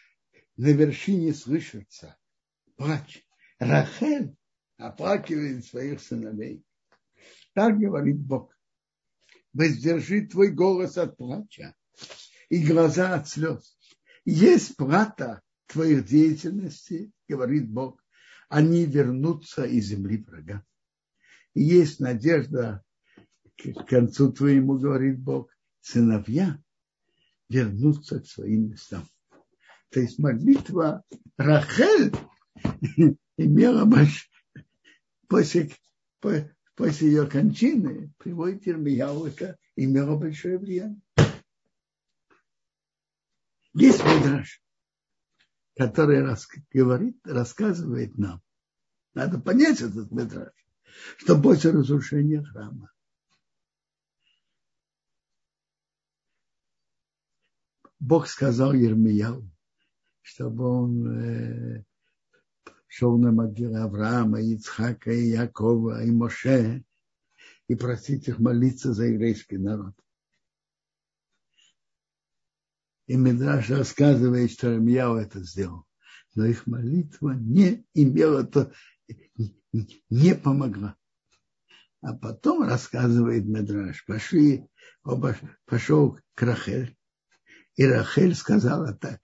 [0.57, 2.16] на вершине слышится.
[2.74, 3.24] Плач.
[3.61, 4.34] Рахель
[4.78, 6.64] оплакивает своих сыновей.
[7.55, 8.53] Так говорит Бог.
[9.53, 11.76] Воздержи твой голос от плача
[12.49, 13.78] и глаза от слез.
[14.24, 18.02] Есть плата твоих деятельностей, говорит Бог,
[18.48, 20.64] они вернутся из земли врага.
[21.54, 22.82] И есть надежда
[23.56, 25.50] к концу твоему, говорит Бог,
[25.80, 26.60] сыновья
[27.48, 29.06] вернутся к своим местам.
[29.90, 31.02] То есть молитва
[31.36, 32.12] Рахель
[33.36, 34.30] имела больш...
[35.28, 35.70] после,
[36.20, 41.00] после ее кончины, приводит Ирмияу, это имело большое влияние.
[43.74, 44.62] Есть Мидраш,
[45.77, 48.43] который рас, говорит, рассказывает нам,
[49.14, 50.53] надо понять этот Мидраш,
[51.18, 52.91] что после разрушения храма
[57.99, 59.51] Бог сказал Ермияу,
[60.22, 61.85] чтобы он э,
[62.87, 66.85] шел на могилы Авраама, Ицхака, и Якова, и Моше,
[67.68, 69.95] и просить их молиться за еврейский народ.
[73.07, 75.86] И Медраж рассказывает, что Рамьяу это сделал.
[76.34, 78.72] Но их молитва не имела, то,
[80.11, 80.96] не помогла.
[82.00, 84.68] А потом рассказывает Медраж, пошли,
[85.04, 86.96] оба, пошел к Рахель.
[87.76, 89.20] И Рахель сказала так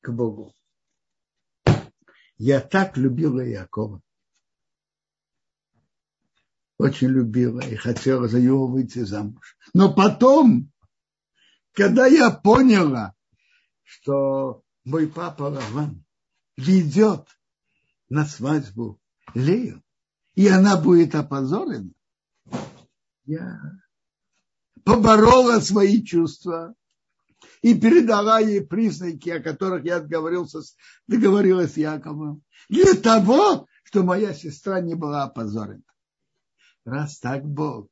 [0.00, 0.54] к Богу.
[2.36, 4.02] Я так любила Якова.
[6.78, 9.58] Очень любила и хотела за него выйти замуж.
[9.74, 10.72] Но потом
[11.72, 13.14] когда я поняла,
[13.82, 16.04] что мой папа Лаван
[16.56, 17.26] ведет
[18.08, 19.00] на свадьбу
[19.34, 19.82] Лею,
[20.34, 21.90] и она будет опозорена,
[23.24, 23.60] я
[24.84, 26.74] поборола свои чувства
[27.62, 30.60] и передала ей признаки, о которых я договорился,
[31.06, 35.82] договорилась с Яковом, для того, чтобы моя сестра не была опозорена.
[36.84, 37.88] Раз так Бог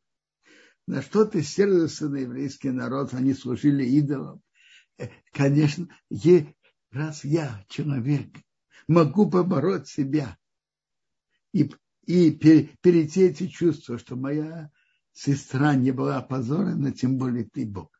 [0.88, 4.40] на что ты сердишься на еврейский народ, они служили идолам.
[4.96, 5.86] Э, конечно,
[6.90, 8.28] раз я, человек,
[8.88, 10.38] могу побороть себя
[11.52, 11.70] и,
[12.06, 14.70] и перейти эти чувства, что моя
[15.12, 17.90] сестра не была опозорена, тем более ты Бог.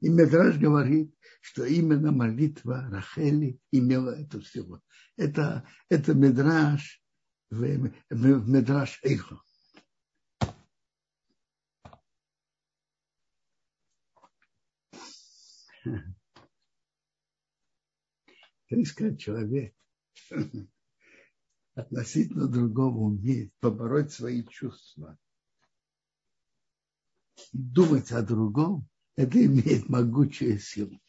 [0.00, 4.80] И Медраж говорит, что именно молитва Рахели имела эту силу.
[5.16, 7.02] Это, это Медраж
[7.50, 9.42] в, в Медраж Эйхо.
[18.68, 19.74] Есть, как человек
[21.74, 25.18] относительно другого умеет побороть свои чувства,
[27.52, 31.00] думать о другом, это имеет могучую силу.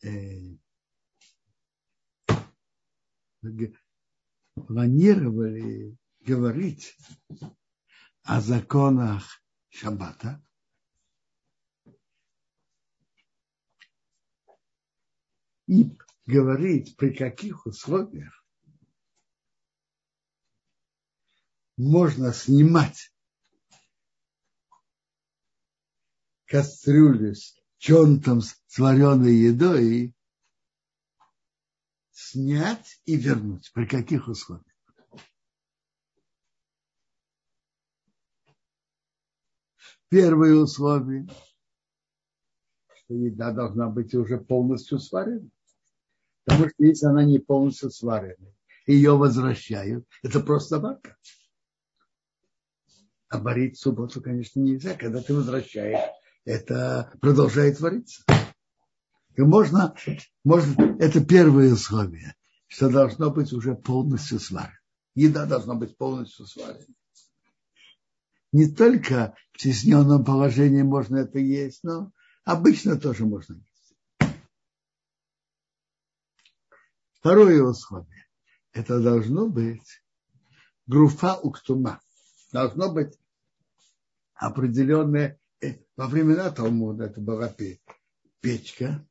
[0.00, 0.56] Э,
[4.54, 5.96] планировали
[6.28, 6.94] говорить
[8.22, 10.44] о законах Шаббата,
[15.66, 18.44] и говорить, при каких условиях
[21.76, 23.12] можно снимать
[26.44, 30.14] кастрюлю с чем-то с вареной едой
[32.10, 33.70] снять и вернуть.
[33.72, 34.67] При каких условиях?
[40.08, 41.28] Первое условие,
[42.94, 45.48] что еда должна быть уже полностью сварена.
[46.44, 48.54] Потому что если она не полностью сварена,
[48.86, 51.16] ее возвращают, это просто варка.
[53.28, 54.94] А варить в субботу, конечно, нельзя.
[54.94, 56.10] Когда ты возвращаешь,
[56.46, 58.22] это продолжает вариться.
[59.36, 59.94] И можно,
[60.42, 62.34] можно, это первое условие,
[62.66, 64.78] что должно быть уже полностью сварено.
[65.14, 66.94] Еда должна быть полностью сварена.
[68.52, 72.12] Не только в стесненном положении можно это есть, но
[72.44, 74.32] обычно тоже можно есть.
[77.18, 78.26] Второе условие.
[78.72, 80.02] Это должно быть
[80.86, 82.00] груфа уктума.
[82.52, 83.18] Должно быть
[84.34, 85.38] определенное...
[85.60, 87.54] Э, во времена Талмуда это была
[88.40, 89.06] печка,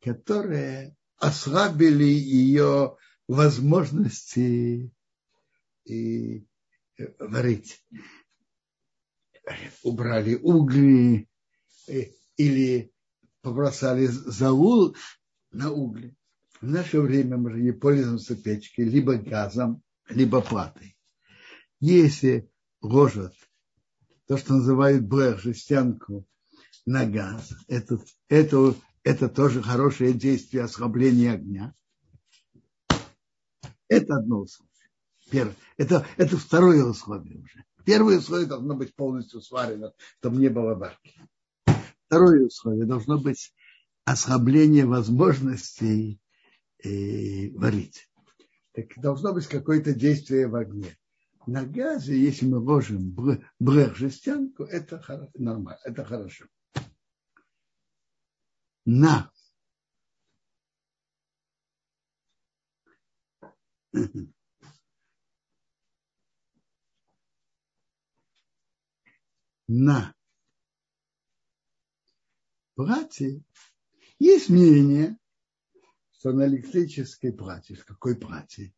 [0.00, 2.96] которые ослабили ее
[3.28, 4.90] возможности
[5.84, 6.46] и
[6.96, 7.84] э, варить.
[9.82, 11.28] Убрали угли
[11.88, 12.92] э, или
[13.42, 14.94] побросали залу,
[15.52, 16.16] на угле.
[16.60, 20.96] В наше время мы же не пользуемся печкой либо газом, либо платой.
[21.80, 23.34] Если ложат
[24.26, 26.26] то, что называют блэх, жестянку,
[26.86, 31.74] на газ, это, это, это тоже хорошее действие ослабления огня.
[33.88, 34.72] Это одно условие.
[35.30, 35.56] Первое.
[35.76, 37.64] Это, это второе условие уже.
[37.84, 41.20] Первое условие должно быть полностью сварено, чтобы не было варки.
[42.06, 43.54] Второе условие должно быть
[44.04, 46.20] ослабление возможностей
[46.82, 48.10] э, варить.
[48.72, 50.96] Так должно быть какое-то действие в огне.
[51.46, 53.14] На газе, если мы ложим
[53.58, 56.46] блэх жестянку, это нормально, это хорошо.
[58.86, 59.30] На
[69.66, 70.14] на
[72.74, 73.42] платье
[74.18, 75.18] есть мнение,
[76.12, 78.74] что на электрической плате, какой плате,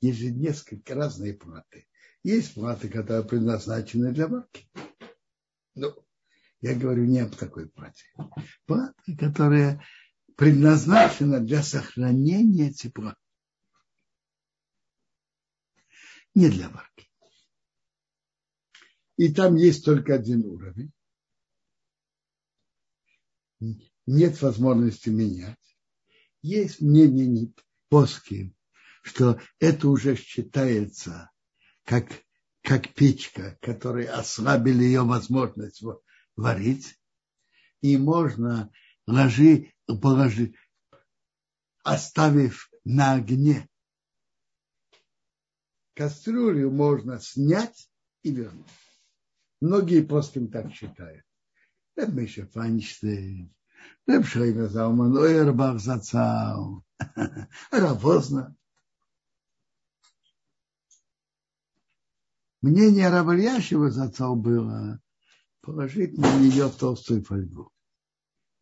[0.00, 1.86] есть же несколько разные платы.
[2.22, 4.70] Есть платы, которые предназначены для варки.
[5.74, 5.94] Ну,
[6.60, 8.04] я говорю не об такой плате.
[8.66, 9.84] Платы, которая
[10.36, 13.16] предназначена для сохранения тепла.
[16.34, 17.09] Не для варки.
[19.20, 20.90] И там есть только один уровень.
[24.06, 25.76] Нет возможности менять.
[26.40, 27.52] Есть мнение
[27.90, 28.54] плоские,
[29.02, 31.30] что это уже считается
[31.84, 32.06] как,
[32.62, 35.82] как печка, которой ослабили ее возможность
[36.34, 36.98] варить.
[37.82, 38.72] И можно
[39.06, 40.56] ложи, положить,
[41.82, 43.68] оставив на огне
[45.92, 47.90] кастрюлю, можно снять
[48.22, 48.66] и вернуть.
[49.60, 51.24] Многие плоским так считают.
[51.94, 53.54] Это мы еще Файнштейн,
[54.06, 56.84] Реб Шлеймер Залман, Ойербах Зацау,
[57.70, 58.56] Равозна.
[62.62, 65.00] Мнение Равальящего Зацау было
[65.60, 67.72] положить на нее толстую фольгу.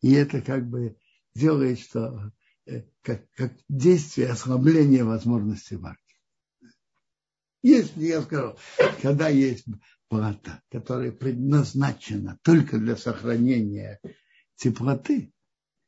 [0.01, 0.97] И это как бы
[1.33, 2.31] делает, что
[2.65, 5.99] э, как, как действие ослабления возможности варки.
[7.61, 8.55] Если я скажу,
[9.01, 9.65] когда есть
[10.09, 14.01] плата, которая предназначена только для сохранения
[14.55, 15.31] теплоты,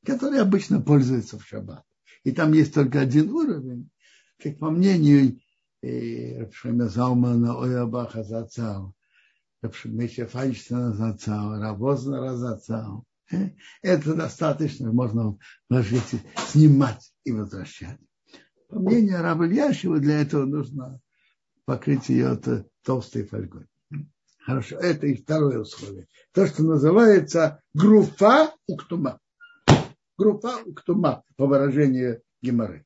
[0.06, 1.84] которая обычно пользуется в шаббат.
[2.24, 3.90] И там есть только один уровень,
[4.42, 5.40] как по мнению
[5.82, 8.94] Рабшема Залмана Ойабаха Зацау,
[9.62, 13.06] Рабшемиша Файнштейна Зацау, Равозна Разацау.
[13.82, 15.38] Это достаточно, можно
[15.70, 17.98] ложить, снимать и возвращать.
[18.68, 21.00] По мнению Раба Ильяшева, для этого нужно
[21.66, 22.40] покрыть ее
[22.84, 23.66] толстой фольгой.
[24.42, 26.08] Хорошо, это и второе условие.
[26.32, 29.20] То, что называется группа уктума.
[30.18, 32.86] Группа уктума, по выражению Геморы.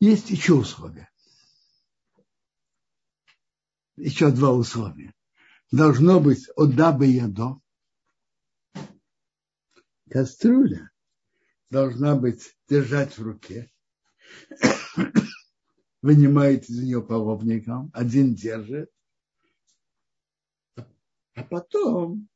[0.00, 1.10] Есть еще условия.
[3.96, 5.14] Еще два условия.
[5.70, 7.60] Должно быть отдабы ядо.
[10.10, 10.90] Кастрюля
[11.70, 13.70] должна быть держать в руке
[16.02, 18.90] вынимает из нее половником, один держит,
[21.34, 22.28] а потом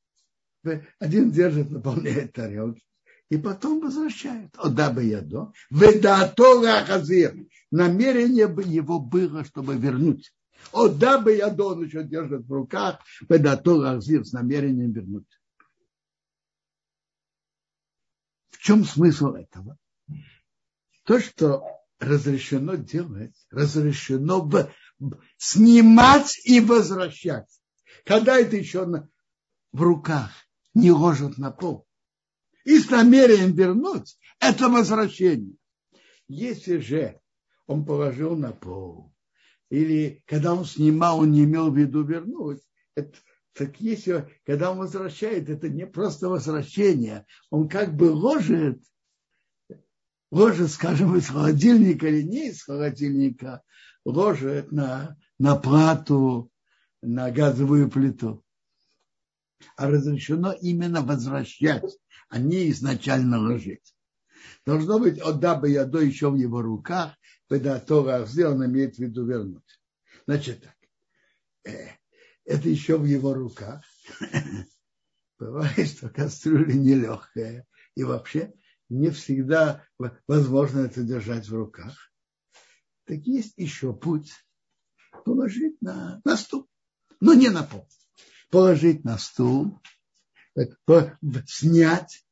[0.99, 2.83] один держит, наполняет тарелки,
[3.31, 4.55] и потом возвращает.
[4.59, 5.53] О, да бы я до.
[5.71, 7.35] Ведатора хазир.
[7.71, 10.33] Намерение бы его было, чтобы вернуть.
[10.73, 13.01] О, да бы я до, он еще держит в руках.
[13.29, 15.27] Ведатора хазир с намерением вернуть.
[18.51, 19.77] В чем смысл этого?
[21.05, 24.51] То, что разрешено делать, разрешено
[25.37, 27.49] снимать и возвращать.
[28.05, 29.09] Когда это еще на,
[29.73, 30.31] в руках
[30.75, 31.87] не ложат на пол.
[32.65, 35.57] И с намерением вернуть, это возвращение.
[36.29, 37.21] Если же
[37.67, 39.13] он положил на пол,
[39.71, 42.63] или когда он снимал, он не имел в виду вернуть,
[42.95, 43.17] это,
[43.53, 48.83] так если, когда он возвращает, это не просто возвращение, он как бы ложит
[50.35, 53.63] ложит, скажем, из холодильника или не из холодильника,
[54.05, 56.51] ложит на, на плату,
[57.03, 58.45] на газовую плиту.
[59.77, 61.97] А разрешено именно возвращать,
[62.29, 63.95] а не изначально ложить.
[64.67, 67.15] Должно быть, отдаба ядо еще в его руках,
[67.49, 69.81] когда Тора сделан, имеет в виду вернуть.
[70.27, 71.91] Значит так, э,
[72.45, 73.85] это еще в его руках.
[75.39, 77.67] Бывает, что кастрюля нелегкая.
[77.95, 78.53] И вообще
[78.89, 79.85] не всегда
[80.27, 82.13] возможно это держать в руках.
[83.05, 84.33] Так есть еще путь
[85.25, 86.69] положить на, на стул,
[87.21, 87.89] но не на пол.
[88.51, 89.81] Положить на стул,
[91.47, 92.25] снять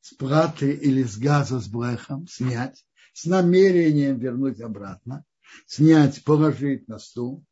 [0.00, 5.24] с платы или с газа с блехом, снять, с намерением вернуть обратно,
[5.66, 7.44] снять, положить на стул.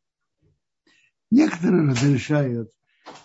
[1.29, 2.71] Некоторые разрешают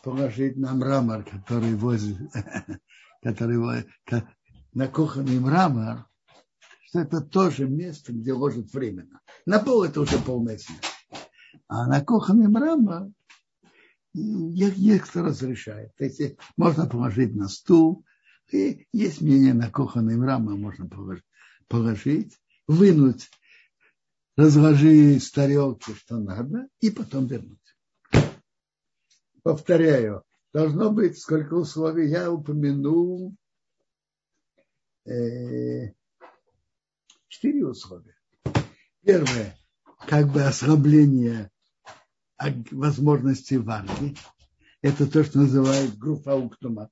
[0.03, 2.30] положить на мрамор, который возле,
[3.27, 3.85] который
[4.72, 6.07] на кухонный мрамор,
[6.85, 9.20] что это тоже место, где ложат временно.
[9.47, 10.68] На пол это уже смерть.
[11.66, 13.09] А на кухонный мрамор
[14.12, 15.93] есть кто разрешает.
[15.97, 18.05] То есть можно положить на стул,
[18.53, 20.89] и есть мнение на кухонный мрамор можно
[21.66, 23.29] положить, вынуть,
[24.37, 27.59] разложить с тарелки, что надо, и потом вернуть.
[29.43, 30.22] Повторяю,
[30.57, 32.09] должно быть сколько условий.
[32.09, 33.36] Я упомянул
[35.04, 35.92] э,
[37.28, 38.16] четыре условия.
[39.04, 39.54] Первое,
[40.09, 41.50] как бы ослабление
[42.70, 44.16] возможности варки.
[44.80, 46.88] Это то, что называют группа уктума.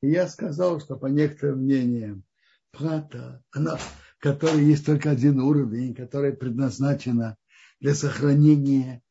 [0.00, 2.24] И я сказал, что по некоторым мнениям
[2.70, 3.78] плата, она,
[4.16, 7.36] которая есть только один уровень, которая предназначена
[7.80, 9.02] для сохранения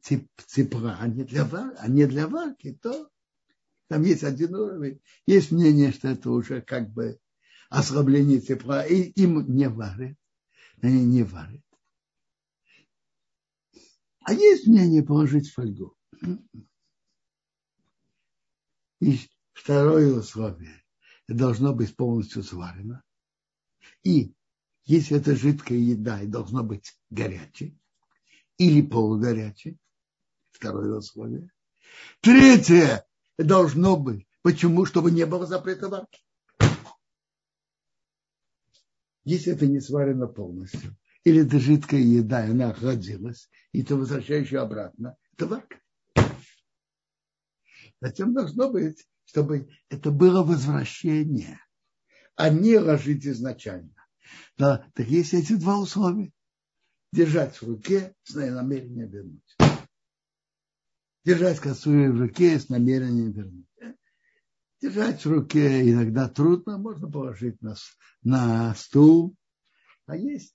[0.00, 3.10] тепла, а не для, вар, а не для варки, то
[3.88, 5.00] там есть один уровень.
[5.26, 7.18] Есть мнение, что это уже как бы
[7.70, 10.16] ослабление тепла, и им не варят.
[10.80, 11.62] Они не варят.
[14.24, 15.96] А есть мнение положить фольгу.
[19.00, 19.18] И
[19.52, 20.84] второе условие.
[21.26, 23.02] Должно быть полностью сварено.
[24.02, 24.34] И
[24.84, 27.78] если это жидкая еда, и должно быть горячей
[28.58, 29.78] или полугорячей.
[30.58, 31.50] Второе условие.
[32.20, 33.06] Третье
[33.38, 34.26] должно быть.
[34.42, 34.84] Почему?
[34.86, 36.20] Чтобы не было запрета варки.
[39.24, 44.50] Если это не сварено полностью, или это жидкая еда, и она охладилась, и ты возвращаешь
[44.50, 45.78] ее обратно, это варка.
[48.00, 51.60] Затем должно быть, чтобы это было возвращение,
[52.34, 53.94] а не ложить изначально.
[54.56, 56.32] Да, так есть эти два условия.
[57.12, 59.57] Держать в руке с намерением вернуть.
[61.24, 63.66] Держать косую в руке с намерением вернуть.
[64.80, 67.74] Держать в руке иногда трудно, можно положить на,
[68.22, 69.34] на стул.
[70.06, 70.54] А есть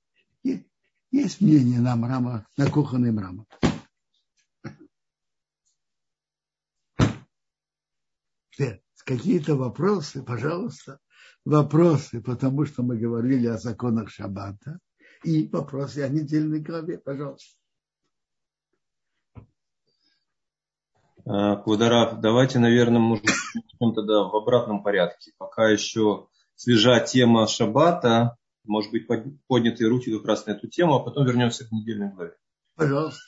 [1.13, 3.45] есть мнение на мрамор, на кухонный мрамор.
[9.05, 10.99] Какие-то вопросы, пожалуйста,
[11.45, 14.79] вопросы, потому что мы говорили о законах Шаббата,
[15.23, 17.59] и вопросы о недельной главе, пожалуйста.
[21.25, 23.25] Квадарав, давайте, наверное, может,
[23.79, 25.31] тогда в обратном порядке.
[25.37, 29.07] Пока еще свежа тема Шаббата, может быть,
[29.47, 32.35] поднятые руки как раз на эту тему, а потом вернемся к недельной главе.
[32.75, 33.21] Пожалуйста.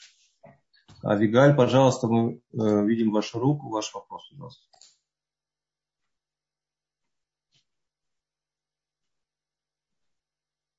[1.04, 4.62] Авигаль, пожалуйста, мы э, видим вашу руку, ваш вопрос, пожалуйста.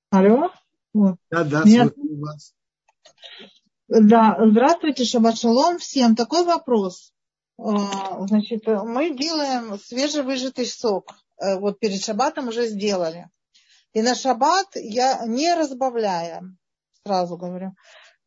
[0.10, 0.52] Алло?
[1.30, 1.90] Да, да, Меня...
[2.20, 2.56] вас.
[3.88, 6.16] Да, здравствуйте, шаббат шалом всем.
[6.16, 7.14] Такой вопрос.
[7.58, 11.14] А, значит, мы делаем свежевыжатый сок.
[11.40, 13.30] Э, вот перед шаббатом уже сделали.
[13.94, 16.58] И на шаббат я не разбавляю,
[17.06, 17.76] сразу говорю.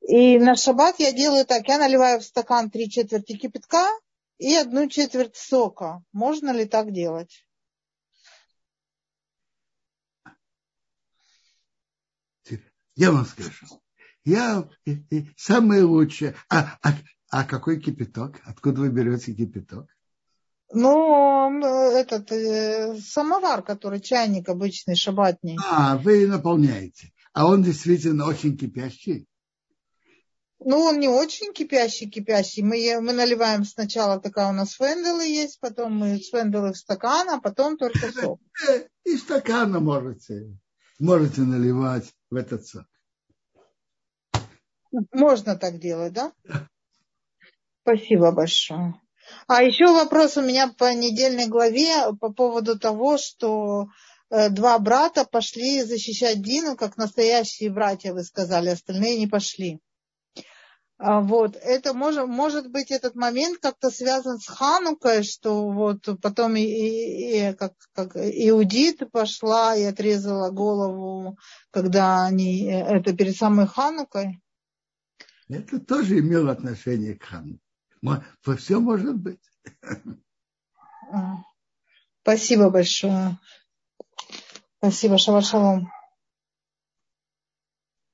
[0.00, 3.86] И на шаббат я делаю так, я наливаю в стакан три четверти кипятка
[4.38, 6.02] и одну четверть сока.
[6.12, 7.46] Можно ли так делать?
[12.96, 13.80] Я вам скажу.
[14.24, 14.68] Я
[15.36, 16.34] самое лучшее.
[16.48, 16.94] А, а,
[17.30, 18.40] а какой кипяток?
[18.44, 19.86] Откуда вы берете кипяток?
[20.72, 21.60] Ну,
[21.96, 25.56] этот э, самовар, который чайник обычный, шабатный.
[25.68, 27.12] А, вы наполняете.
[27.32, 29.26] А он действительно очень кипящий?
[30.62, 32.62] Ну, он не очень кипящий, кипящий.
[32.62, 37.40] Мы, мы наливаем сначала, такая у нас фенделы есть, потом мы фенделы в стакан, а
[37.40, 38.40] потом только сок.
[39.04, 40.56] И стакана можете,
[40.98, 42.84] можете наливать в этот сок.
[45.12, 46.32] Можно так делать, да?
[47.82, 49.00] Спасибо большое.
[49.46, 53.88] А еще вопрос у меня по недельной главе по поводу того, что
[54.30, 59.80] э, два брата пошли защищать Дину, как настоящие братья, вы сказали, остальные не пошли.
[61.02, 66.56] А вот, это может, может быть этот момент как-то связан с Ханукой, что вот потом
[66.56, 71.38] и, и, как, как Иудит пошла и отрезала голову,
[71.70, 74.42] когда они, э, это перед самой Ханукой.
[75.50, 77.60] Это тоже имело отношение к Хануке.
[78.02, 79.40] Во все может быть.
[82.22, 83.36] Спасибо большое.
[84.78, 85.90] Спасибо, Шавашалом.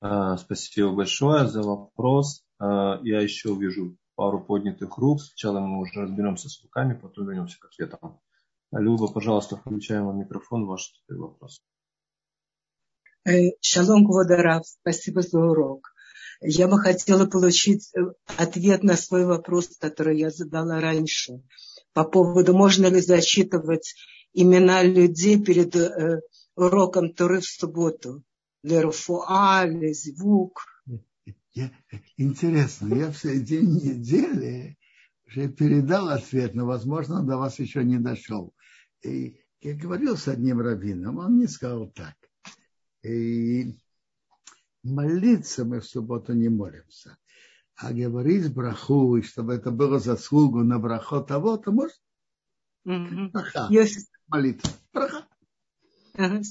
[0.00, 2.42] А, спасибо большое за вопрос.
[2.58, 5.20] А, я еще вижу пару поднятых рук.
[5.20, 8.18] Сначала мы уже разберемся с руками, потом вернемся к ответам.
[8.72, 11.60] Люба, пожалуйста, включаем вам микрофон, ваш вопрос.
[13.24, 15.95] Э, шалом, Квадарав, спасибо за урок.
[16.40, 18.00] Я бы хотела получить э,
[18.36, 21.42] ответ на свой вопрос, который я задала раньше,
[21.92, 23.94] по поводу, можно ли засчитывать
[24.34, 26.20] имена людей перед э,
[26.54, 28.22] уроком Туры в субботу.
[28.62, 30.60] Леруфуа, Лезвук.
[32.16, 34.76] Интересно, я в середине недели
[35.26, 38.52] уже передал ответ, но, возможно, до вас еще не дошел.
[39.02, 42.14] И я говорил с одним раввином, он мне сказал так.
[43.02, 43.78] И
[44.86, 47.16] молиться мы в субботу не молимся.
[47.76, 51.94] А говорить браху, и чтобы это было заслугу на браху того, то можно.
[52.86, 53.30] Mm-hmm.
[53.32, 53.68] Браха.
[53.70, 53.90] Yes.
[54.28, 54.70] Молитва.
[54.92, 55.26] Браха.
[56.16, 56.42] Uh-huh.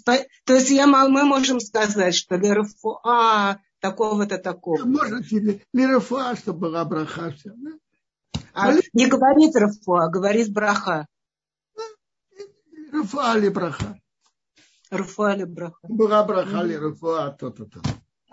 [0.45, 4.83] То есть я, мы можем сказать, что лерафуа такого-то такого.
[4.85, 5.21] Можно
[5.73, 7.31] лерафуа, чтобы была браха.
[7.31, 7.71] Все, да?
[8.53, 11.07] А не говорит рафуа, говорит браха.
[12.91, 13.99] Рафуа или браха.
[14.91, 15.79] Рафуа или браха.
[15.83, 17.81] Была браха или рафуа, то-то, то.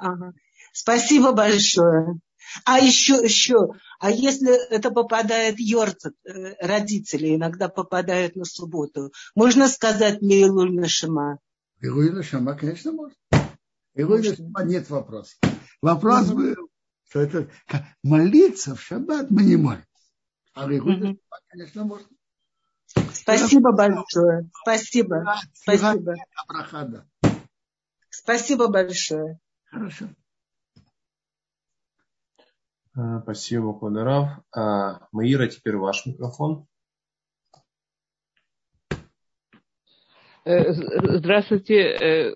[0.02, 0.32] Ага.
[0.72, 2.18] Спасибо большое.
[2.64, 3.68] А еще, еще,
[4.00, 11.38] а если это попадает Йорцет, э, родители иногда попадают на субботу, можно сказать Лейлуль Нашима?
[11.80, 13.16] Лейлуль Нашима, конечно, можно.
[13.94, 15.36] Лейлуль Нашима нет вопроса.
[15.80, 16.38] Вопрос угу.
[16.38, 16.68] был,
[17.08, 17.48] что это
[18.02, 19.84] молиться в шаббат мы не можем.
[20.54, 21.00] А Лейлуль угу.
[21.00, 22.08] Нашима, конечно, можно.
[23.14, 24.50] Спасибо это большое.
[24.62, 25.24] Спасибо.
[25.54, 26.16] Спасибо.
[28.10, 29.38] Спасибо большое.
[29.72, 30.04] Хорошо.
[32.94, 34.28] Э, спасибо, Квадарав.
[34.54, 36.66] А, Маира, теперь ваш микрофон.
[40.44, 42.34] Э, здравствуйте, э,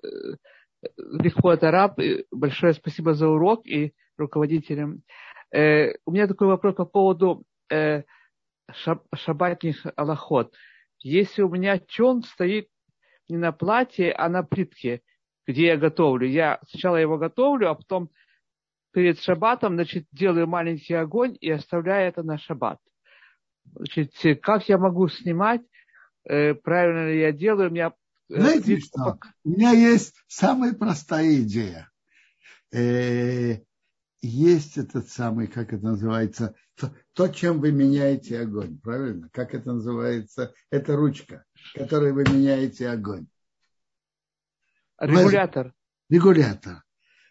[1.45, 1.99] Араб.
[2.31, 5.03] Большое спасибо за урок и руководителям.
[5.53, 7.45] У меня такой вопрос по поводу
[9.15, 10.55] шабатных аллахот.
[11.01, 12.69] Если у меня чон стоит
[13.29, 15.03] не на платье, а на плитке,
[15.47, 18.11] где я готовлю, я сначала его готовлю, а потом
[18.93, 22.79] перед шаббатом, значит, делаю маленький огонь и оставляю это на шаббат.
[23.75, 25.63] Значит, как я могу снимать,
[26.25, 27.93] э, правильно ли я делаю, у меня...
[28.31, 29.19] Э, Знаете что?
[29.45, 31.91] У меня есть самая простая идея.
[32.73, 33.59] Э,
[34.23, 39.29] есть этот самый, как это называется, то, то, чем вы меняете огонь, правильно?
[39.33, 40.53] Как это называется?
[40.71, 41.45] Это ручка,
[41.75, 43.27] которой вы меняете огонь.
[44.99, 45.73] Регулятор.
[46.09, 46.87] Регулятор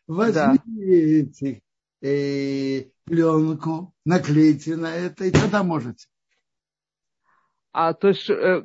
[0.07, 1.61] возьмите
[2.01, 2.07] да.
[2.07, 6.07] э, пленку, наклейте на это, и тогда можете.
[7.71, 8.63] А то есть, э,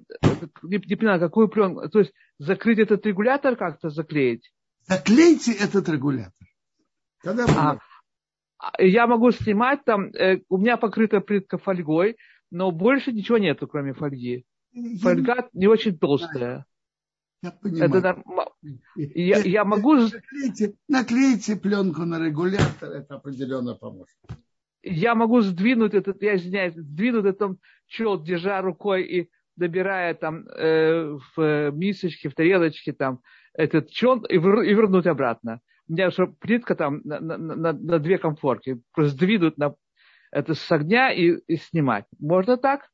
[0.62, 4.52] не, не понимаю, какую пленку, то есть закрыть этот регулятор как-то заклеить?
[4.86, 6.46] Заклейте этот регулятор.
[7.22, 7.78] Тогда а,
[8.58, 12.16] а, я могу снимать там, э, у меня покрыта плитка фольгой,
[12.50, 14.44] но больше ничего нету, кроме фольги.
[15.02, 16.64] Фольга не очень толстая.
[17.42, 17.94] Я понимаю.
[17.94, 18.22] Это,
[18.96, 19.94] я, я могу...
[19.96, 24.16] Наклейте, наклейте пленку на регулятор, это определенно поможет.
[24.82, 31.18] Я могу сдвинуть этот, я извиняюсь, сдвинуть этот чел, держа рукой и добирая там э,
[31.36, 33.20] в мисочке, в тарелочке там
[33.52, 35.60] этот чел и, вер, и вернуть обратно.
[35.88, 38.80] У меня что плитка там на, на, на, на две комфорки.
[38.92, 39.74] Просто сдвинуть на,
[40.30, 42.06] это с огня и, и снимать.
[42.18, 42.88] Можно так?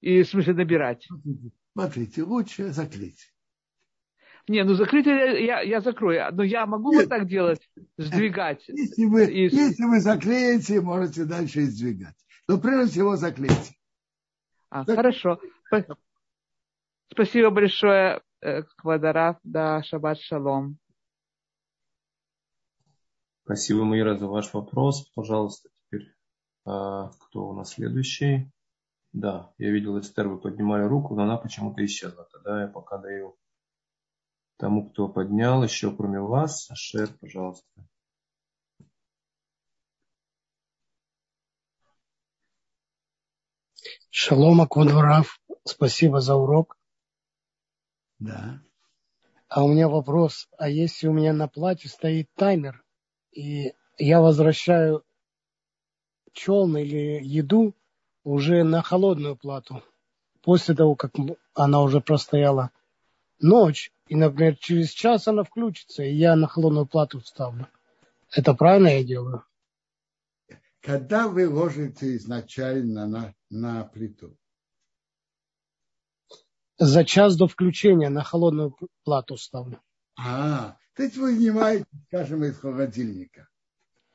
[0.00, 1.08] И в смысле набирать.
[1.72, 3.33] Смотрите, лучше заклеить.
[4.46, 6.28] Не, ну закрытие я, я закрою.
[6.32, 7.02] Но я могу Нет.
[7.02, 7.66] вот так делать,
[7.96, 8.62] сдвигать.
[8.68, 9.44] Если вы, и...
[9.44, 12.16] если вы заклеите, можете дальше и сдвигать.
[12.46, 13.74] Но прежде всего заклейте.
[14.68, 14.96] А, так...
[14.96, 15.40] Хорошо.
[17.10, 19.38] Спасибо большое, э, Квадарав.
[19.44, 20.78] Да, шаббат шалом.
[23.44, 25.10] Спасибо, Маира, за ваш вопрос.
[25.14, 26.14] Пожалуйста, теперь
[26.66, 28.50] а, кто у нас следующий?
[29.12, 32.26] Да, я видел, Эстер, вы поднимали руку, но она почему-то исчезла.
[32.32, 33.36] Тогда я пока даю
[34.56, 36.70] тому, кто поднял, еще кроме вас.
[36.70, 37.66] Ашер, пожалуйста.
[44.10, 45.40] Шалом, Аквадворав.
[45.64, 46.78] Спасибо за урок.
[48.18, 48.60] Да.
[49.48, 50.48] А у меня вопрос.
[50.56, 52.84] А если у меня на платье стоит таймер,
[53.32, 55.04] и я возвращаю
[56.32, 57.74] челн или еду
[58.22, 59.82] уже на холодную плату,
[60.42, 61.12] после того, как
[61.54, 62.70] она уже простояла
[63.40, 67.68] ночь, и, например, через час она включится, и я на холодную плату вставлю.
[68.30, 69.44] Это правильно я делаю?
[70.80, 74.36] Когда вы ложите изначально на, на плиту?
[76.76, 79.80] За час до включения на холодную плату ставлю.
[80.18, 83.48] А, то есть вы снимаете, скажем, из холодильника?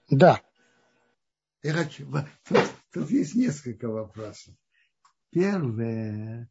[0.09, 0.41] Да.
[1.63, 2.05] Я хочу,
[2.47, 2.59] тут,
[2.91, 4.53] тут есть несколько вопросов.
[5.32, 6.49] Первое,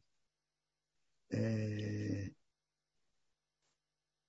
[1.31, 2.31] э,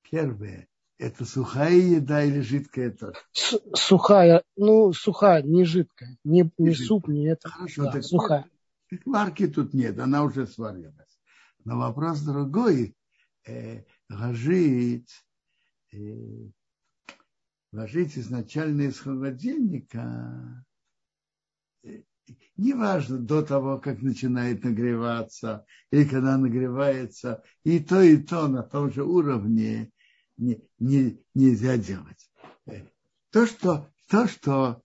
[0.10, 3.16] первое, это сухая еда или жидкая тоже?
[3.32, 6.18] Сухая, ну, сухая, не жидкая.
[6.24, 7.50] Не, не суп, не это.
[7.50, 8.50] Хорошо, да, так сухая.
[8.90, 11.20] Так варки тут нет, она уже сварилась.
[11.64, 12.96] Но вопрос другой.
[13.48, 15.10] Э, ложить,
[15.94, 16.50] э,
[17.72, 20.66] ложить изначально из холодильника
[21.84, 22.02] э,
[22.58, 28.92] неважно до того, как начинает нагреваться, или когда нагревается, и то, и то на том
[28.92, 29.92] же уровне
[30.40, 32.32] не, не, нельзя делать.
[33.32, 34.82] То, что, то, что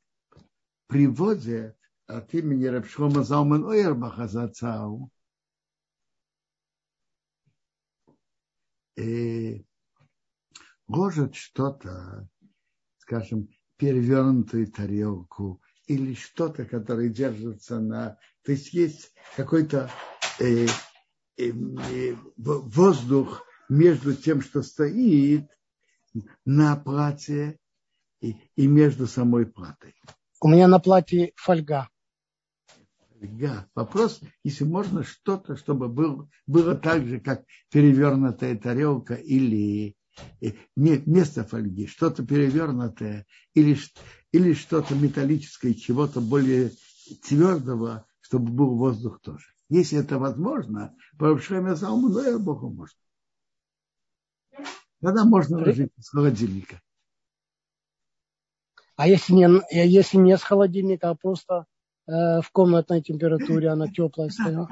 [0.86, 1.76] приводит
[2.06, 5.10] от имени Рабшлома Залман Ойербаха Зацау,
[8.96, 9.64] и
[10.86, 12.28] ложит что-то,
[12.98, 18.18] скажем, перевернутую тарелку или что-то, которое держится на...
[18.44, 19.90] То есть есть какой-то
[20.38, 20.66] э,
[21.36, 23.44] э, э, воздух
[23.74, 25.50] между тем, что стоит
[26.44, 27.58] на платье
[28.20, 29.94] и, и между самой платой.
[30.40, 31.88] У меня на платье фольга.
[33.18, 33.68] Фольга.
[33.74, 39.96] Вопрос, если можно что-то, чтобы был, было так же, как перевернутая тарелка или
[40.76, 43.76] место фольги, что-то перевернутое или,
[44.30, 46.70] или что-то металлическое, чего-то более
[47.26, 49.46] твердого, чтобы был воздух тоже.
[49.68, 51.34] Если это возможно, по
[52.38, 52.98] Богу можно.
[55.04, 56.80] Тогда можно ложить из холодильника.
[58.96, 61.66] А если не, если не с холодильника, а просто
[62.06, 64.66] э, в комнатной температуре она теплая стояла?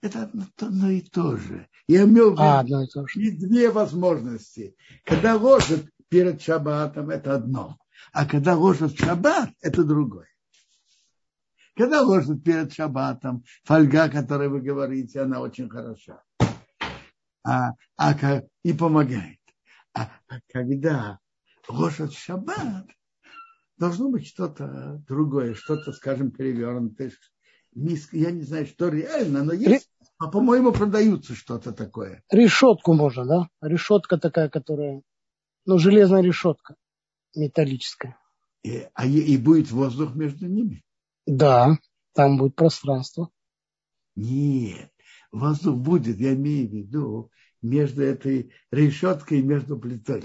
[0.00, 1.66] Это, это одно и то же.
[1.88, 3.32] Я имел а, одно и то же.
[3.32, 4.76] две возможности.
[5.04, 7.76] Когда ложат перед шаббатом, это одно.
[8.12, 10.28] А когда ложат в шаббат, это другое.
[11.74, 16.22] Когда ложат перед шаббатом, фольга, о которой вы говорите, она очень хороша.
[17.44, 19.41] А, а, и помогает.
[19.94, 20.10] А,
[20.52, 21.18] когда
[21.68, 22.86] ложат шаббат,
[23.76, 27.12] должно быть что-то другое, что-то, скажем, перевернутое.
[27.74, 29.88] Миска, я не знаю, что реально, но есть,
[30.18, 32.22] а по-моему, продаются что-то такое.
[32.30, 33.48] Решетку можно, да?
[33.60, 35.02] Решетка такая, которая,
[35.64, 36.76] ну, железная решетка
[37.34, 38.18] металлическая.
[38.62, 40.84] И, а, и будет воздух между ними?
[41.26, 41.78] Да,
[42.14, 43.30] там будет пространство.
[44.14, 44.92] Нет,
[45.32, 47.30] воздух будет, я имею в виду,
[47.62, 50.22] между этой решеткой и между плитой.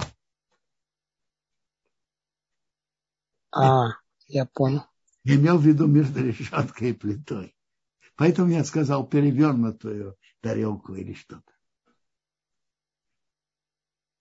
[3.51, 3.89] А,
[4.27, 4.83] я понял.
[5.23, 7.55] Я имел в виду между решеткой и плитой.
[8.15, 11.51] Поэтому я сказал перевернутую тарелку или что-то.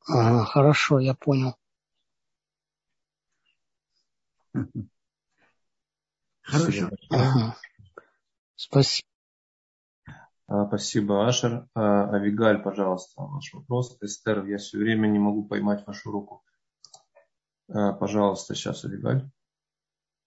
[0.08, 1.56] Ага, хорошо, я понял.
[6.42, 6.90] Хорошо.
[7.10, 7.56] Ага.
[8.54, 9.08] Спасибо.
[10.49, 11.68] А, спасибо, Ашер.
[11.74, 13.97] А, Авигаль, пожалуйста, ваш вопрос.
[14.01, 16.44] Эстер, я все время не могу поймать вашу руку.
[17.68, 19.28] А, пожалуйста, сейчас, Авигаль.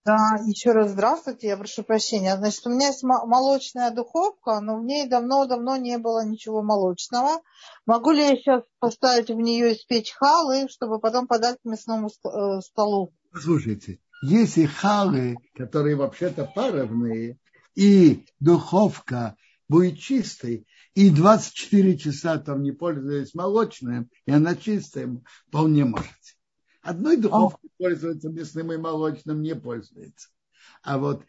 [0.06, 2.36] Да, еще раз здравствуйте, я прошу прощения.
[2.36, 7.42] Значит, у меня есть молочная духовка, но в ней давно-давно не было ничего молочного.
[7.86, 12.62] Могу ли я сейчас поставить в нее испечь халы, чтобы потом подать к мясному э,
[12.62, 13.14] столу?
[13.36, 17.38] Слушайте, если халы, которые вообще-то паровные,
[17.76, 19.36] и духовка
[19.70, 26.36] будет чистой, и 24 часа там не пользуясь молочным, и она чистая, вполне можете.
[26.82, 30.30] Одной духовкой пользоваться мясным и молочным не пользуется.
[30.82, 31.24] А вот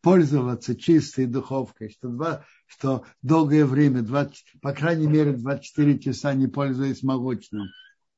[0.00, 6.48] пользоваться чистой духовкой, что, два, что долгое время, 20, по крайней мере 24 часа не
[6.48, 7.68] пользуясь молочным,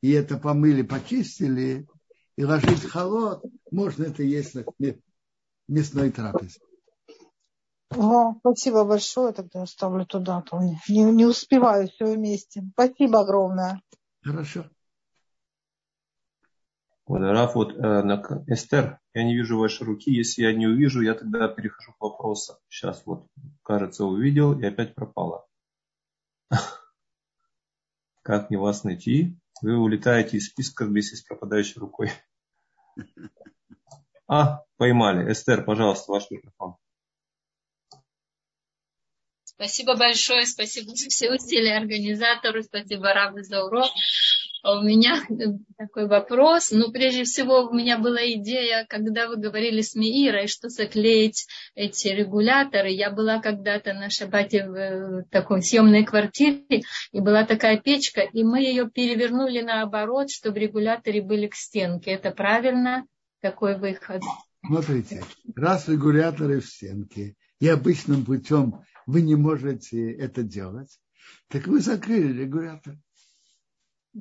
[0.01, 1.87] и это помыли, почистили,
[2.37, 4.65] и ложить холод, можно это есть на
[5.69, 6.61] мясной трапезе.
[7.97, 12.63] О, спасибо большое, тогда оставлю туда, то не, не успеваю все вместе.
[12.73, 13.83] Спасибо огромное.
[14.23, 14.67] Хорошо.
[17.09, 20.13] Раф, вот э, Эстер, я не вижу вашей руки.
[20.13, 22.59] Если я не увижу, я тогда перехожу к вопросу.
[22.69, 23.27] Сейчас вот,
[23.65, 25.45] кажется, увидел и опять пропала.
[28.23, 29.37] Как мне вас найти?
[29.63, 32.11] Вы улетаете из списка вместе с пропадающей рукой.
[34.33, 35.33] А, поймали.
[35.33, 36.77] Эстер, пожалуйста, ваш микрофон.
[39.61, 43.91] Спасибо большое, спасибо за все усилия организатору, спасибо Раву за урок.
[44.63, 45.21] А у меня
[45.77, 46.71] такой вопрос.
[46.71, 52.09] Ну, прежде всего, у меня была идея, когда вы говорили с Миирой, что заклеить эти
[52.09, 52.89] регуляторы.
[52.89, 56.81] Я была когда-то на шабате в такой съемной квартире,
[57.13, 62.13] и была такая печка, и мы ее перевернули наоборот, чтобы регуляторы были к стенке.
[62.13, 63.05] Это правильно?
[63.43, 64.23] Такой выход.
[64.65, 65.23] Смотрите,
[65.55, 70.99] раз регуляторы в стенке, и обычным путем вы не можете это делать,
[71.49, 72.97] Так вы закрыли регулятор.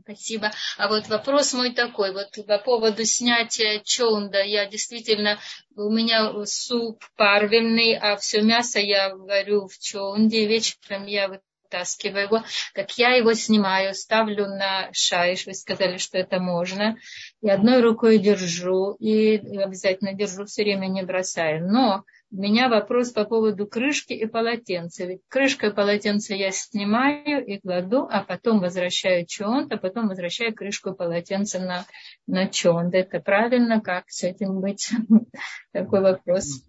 [0.04, 0.52] Спасибо.
[0.78, 4.44] А вот вопрос мой такой, вот по поводу снятия чонда.
[4.44, 5.40] Я действительно,
[5.76, 10.48] у меня суп парвельный, а все мясо я варю в чонде.
[10.48, 12.44] Вечером я вытаскиваю его.
[12.74, 15.46] Как я его снимаю, ставлю на шайш.
[15.46, 16.98] Вы сказали, что это можно.
[17.42, 18.94] И одной рукой держу.
[19.00, 21.68] И обязательно держу, все время не бросаю.
[21.70, 25.06] Но у меня вопрос по поводу крышки и полотенца.
[25.06, 30.54] Ведь крышка и полотенце я снимаю и кладу, а потом возвращаю чонт, а потом возвращаю
[30.54, 31.86] крышку и полотенце на,
[32.28, 32.94] на чонт.
[32.94, 33.82] Это правильно?
[33.82, 34.92] Как с этим быть?
[35.72, 36.64] Такой вопрос.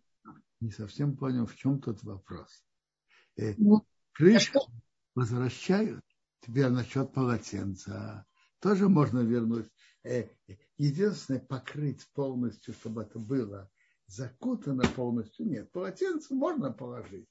[0.61, 2.63] Не совсем понял, в чем тут вопрос.
[3.39, 3.83] Э, ну,
[4.13, 4.61] крышку
[5.21, 6.05] возвращают.
[6.41, 8.25] Теперь насчет полотенца.
[8.61, 9.69] Тоже можно вернуть.
[10.03, 10.29] Э,
[10.79, 13.71] единственное, покрыть полностью, чтобы это было–
[14.11, 15.71] закутано полностью нет.
[15.73, 17.27] Полотенце можно положить,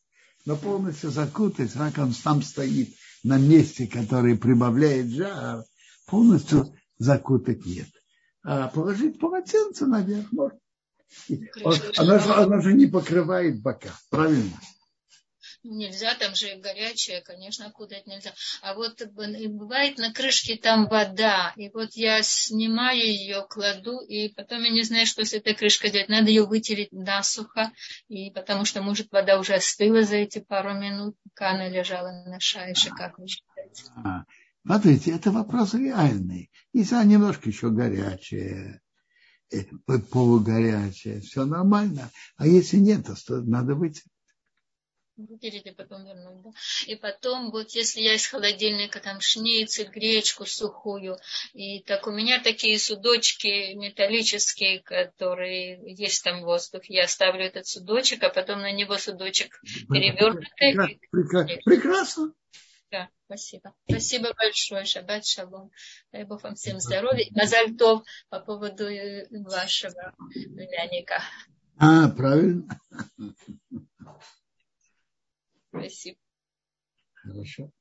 [0.45, 5.63] но полностью закутать, как он там стоит на месте, который прибавляет жар,
[6.07, 7.89] полностью закутать нет.
[8.43, 10.59] А положить полотенце наверх можно.
[11.97, 14.57] Она же, она же не покрывает бока, правильно?
[15.63, 18.33] Нельзя, там же горячее, конечно, кудать нельзя.
[18.61, 24.63] А вот бывает на крышке там вода, и вот я снимаю ее, кладу, и потом
[24.63, 26.09] я не знаю, что с этой крышкой делать.
[26.09, 27.71] Надо ее вытереть насухо,
[28.07, 32.39] и потому что, может, вода уже остыла за эти пару минут, пока она лежала на
[32.39, 33.83] шайше, как вы считаете?
[34.03, 34.23] А,
[34.65, 36.49] смотрите, это вопрос реальный.
[36.73, 38.81] Если она немножко еще горячая,
[39.51, 39.63] э,
[40.11, 42.09] полугорячая, все нормально.
[42.37, 44.05] А если нет, то надо вытереть
[45.25, 46.41] вытереть и потом вернуть.
[46.41, 46.51] Да?
[46.87, 51.17] И потом, вот если я из холодильника там шницель, гречку сухую,
[51.53, 58.23] и так у меня такие судочки металлические, которые есть там воздух, я ставлю этот судочек,
[58.23, 60.47] а потом на него судочек перевернутый.
[61.11, 61.57] Прекрасно.
[61.65, 62.33] Прекрасно.
[62.91, 63.75] Да, спасибо.
[63.87, 64.85] Спасибо большое.
[64.85, 65.71] Шаббат шалом.
[66.11, 67.27] Дай Бог вам всем здоровья.
[67.31, 71.21] Назальтов по поводу вашего племянника.
[71.77, 72.67] А, правильно.
[75.69, 76.17] Спасибо.
[77.13, 77.71] Хорошо.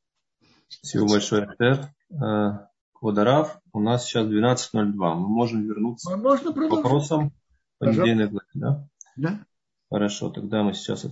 [0.69, 1.95] Спасибо большое, Артер.
[2.11, 4.93] Э, Квадарав, у нас сейчас 12.02.
[4.93, 7.33] Мы можем вернуться Можно к вопросам
[7.79, 8.89] понедельной да?
[9.17, 9.47] Да.
[9.89, 11.07] Хорошо, тогда мы сейчас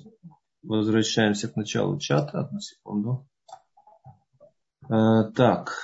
[0.63, 2.41] возвращаемся к началу чата.
[2.41, 3.29] Одну секунду.
[4.91, 5.81] Э, так,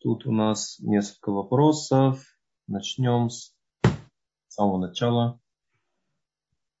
[0.00, 2.24] тут у нас несколько вопросов.
[2.66, 3.54] Начнем с
[4.48, 5.40] самого начала.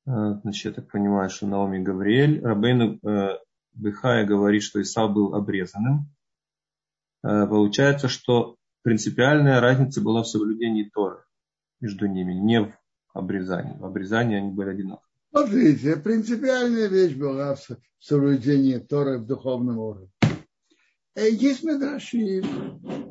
[0.08, 2.42] Э, значит, я так понимаю, что Наоми Гавриэль.
[2.42, 3.38] Рабейну э,
[3.74, 6.10] Бехая говорит, что Исав был обрезанным.
[7.22, 11.24] Э, получается, что принципиальная разница была в соблюдении Торы
[11.80, 12.72] между ними, не в
[13.12, 13.76] обрезании.
[13.78, 15.04] В обрезании они были одинаковы.
[15.30, 17.60] Смотрите, принципиальная вещь была в
[17.98, 20.10] соблюдении Торы в духовном уровне.
[21.16, 22.42] Есть медраши,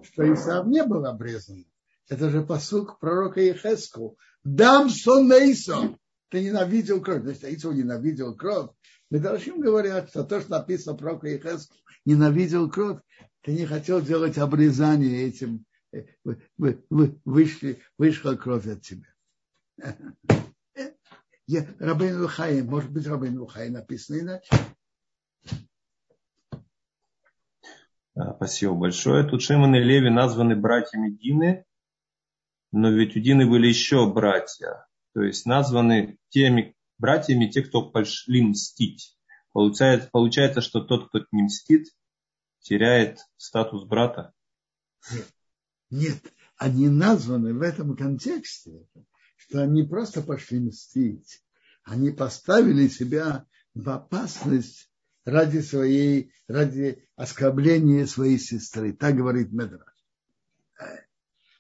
[0.01, 1.65] что Исав не был обрезан.
[2.09, 4.17] Это же посук пророка Ехеску.
[4.43, 5.97] Дам сон Нейсон
[6.29, 7.23] ты ненавидел кровь.
[7.23, 8.71] Значит, Ицу ненавидел кровь.
[9.09, 11.75] Должны говорят, что то, что написано про Каихеску,
[12.05, 12.99] ненавидел кровь,
[13.41, 19.07] ты не хотел делать обрезание этим, э, вы, вы, вы, вышли, вышла кровь от тебя.
[21.47, 24.49] Я, Рабин Лухай, может быть, Рабин Лухай написано иначе.
[28.35, 29.23] Спасибо большое.
[29.29, 31.65] Тут Шимон и Леви названы братьями Дины,
[32.71, 34.86] но ведь у Дины были еще братья
[35.17, 39.17] то есть названы теми братьями, те, кто пошли мстить.
[39.51, 41.87] Получается, получается, что тот, кто не мстит,
[42.59, 44.31] теряет статус брата.
[45.89, 46.19] Нет,
[46.55, 48.87] они названы в этом контексте,
[49.37, 51.43] что они просто пошли мстить.
[51.81, 54.91] Они поставили себя в опасность
[55.25, 58.93] ради своей, ради оскорбления своей сестры.
[58.93, 59.95] Так говорит Медраж.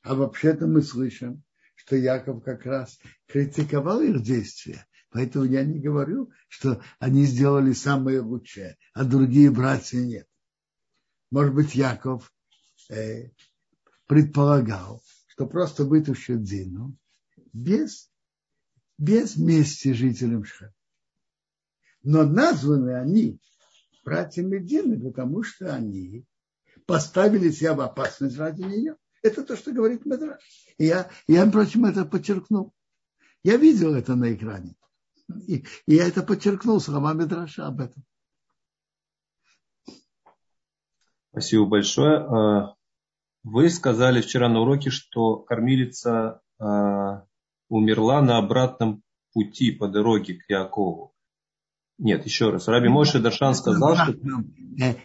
[0.03, 1.43] А вообще-то мы слышим,
[1.87, 4.85] что Яков как раз критиковал их действия.
[5.09, 10.27] Поэтому я не говорю, что они сделали самое лучшее, а другие братья нет.
[11.31, 12.33] Может быть, Яков
[12.89, 13.29] э,
[14.05, 16.97] предполагал, что просто вытащит Дину
[17.53, 18.11] без,
[18.97, 20.73] без мести жителям Шхема.
[22.03, 23.39] Но названы они
[24.03, 26.25] братьями Дины, потому что они
[26.85, 28.97] поставили себя в опасность ради нее.
[29.23, 30.41] Это то, что говорит Медраж.
[30.77, 32.73] Я, я, впрочем, это подчеркнул.
[33.43, 34.75] Я видел это на экране.
[35.47, 38.03] И, и я это подчеркнул слова Медраша об этом.
[41.31, 42.19] Спасибо большое.
[42.19, 42.75] А,
[43.43, 47.25] вы сказали вчера на уроке, что кормилица а,
[47.69, 49.03] умерла на обратном
[49.33, 51.13] пути по дороге к Якову.
[51.97, 52.67] Нет, еще раз.
[52.67, 54.13] Раби Мойша Даршан сказал, что...
[54.79, 54.95] Э,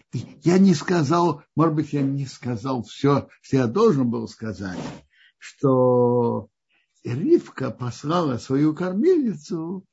[0.43, 4.77] я не сказал, может быть, я не сказал все, что я должен был сказать,
[5.39, 6.49] что
[7.03, 9.85] Ривка послала свою кормилицу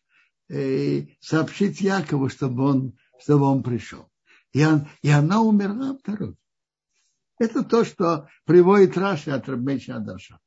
[0.51, 4.07] э, сообщить Якову, чтобы он, чтобы он пришел.
[4.53, 6.35] И, он, и она умерла в.
[7.39, 10.39] Это то, что приводит Раши от Рабмейча Адаша.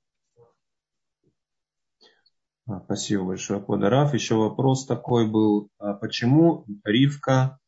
[2.65, 4.13] А, спасибо большое, Квадараф.
[4.13, 5.69] Еще вопрос такой был.
[5.79, 7.59] А почему Ривка,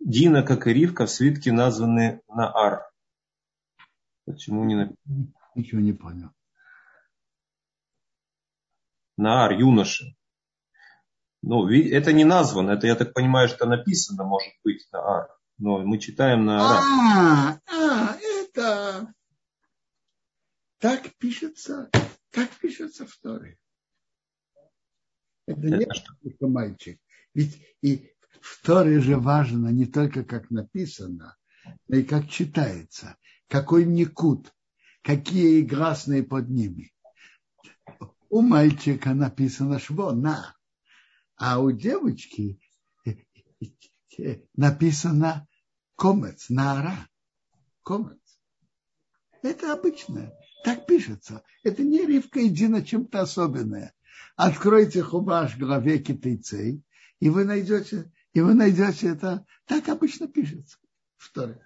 [0.00, 2.88] Дина, как и Ривка, в свитке названы Наар?
[4.24, 5.32] Почему не написано?
[5.54, 6.30] Ничего не понял.
[9.16, 10.04] Наар, юноша.
[11.42, 15.28] Ну, это не названо, это, я так понимаю, что написано, может быть, Наар.
[15.58, 19.12] Но мы читаем на А, а, это
[20.78, 21.90] так пишется,
[22.30, 23.58] так пишется в Торе.
[25.48, 25.86] Это не
[26.22, 27.00] только мальчик.
[27.32, 31.36] Ведь и в Торе же важно не только как написано,
[31.88, 33.16] но и как читается.
[33.48, 34.52] Какой никут,
[35.02, 36.92] какие гласные под ними.
[38.28, 40.54] У мальчика написано шво, на.
[41.36, 42.60] А у девочки
[44.54, 45.48] написано
[45.96, 47.08] комец, наара.
[47.82, 48.20] Комец.
[49.42, 50.30] Это обычное.
[50.62, 51.42] Так пишется.
[51.62, 53.94] Это не Ривка и Дина чем-то особенное.
[54.38, 56.80] Откройте хубаш в главе китайцей,
[57.18, 59.44] и вы найдете, и вы найдете это.
[59.64, 60.78] Так обычно пишется
[61.16, 61.60] в Торе.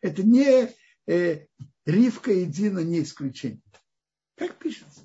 [0.00, 0.74] Это не
[1.06, 1.46] э,
[1.86, 3.62] Ривка и Дина не исключение.
[4.34, 5.02] Так пишется.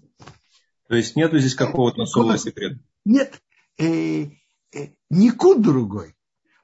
[0.88, 2.80] То есть нету здесь какого-то особого секрета?
[3.06, 3.43] Нет.
[3.78, 4.32] Э,
[4.74, 6.16] э, никуд другой.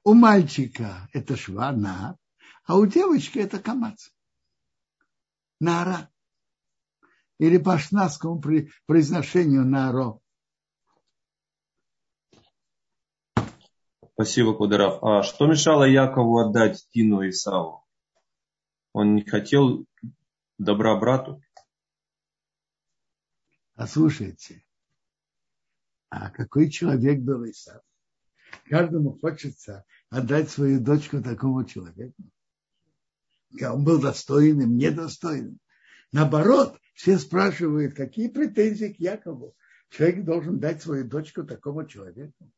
[0.03, 2.17] У мальчика это швана,
[2.65, 4.09] а у девочки это камац.
[5.59, 6.09] Нара.
[7.37, 8.41] Или по шнадскому
[8.87, 10.22] произношению наро.
[14.13, 15.03] Спасибо, Кударов.
[15.03, 17.83] А что мешало Якову отдать Тину и Исаву?
[18.91, 19.87] Он не хотел
[20.59, 21.41] добра брату?
[23.73, 24.63] А слушайте,
[26.09, 27.81] а какой человек был Исав?
[28.65, 32.21] Каждому хочется отдать свою дочку такому человеку.
[33.63, 35.57] Он был достойным, недостойным.
[36.11, 39.55] Наоборот, все спрашивают, какие претензии к Якову.
[39.89, 42.51] Человек должен дать свою дочку такому человеку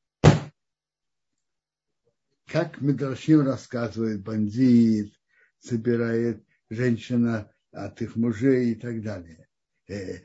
[2.56, 5.14] как Медрашим рассказывает, бандит
[5.60, 9.50] собирает женщина от их мужей и так далее.
[9.90, 10.22] Э,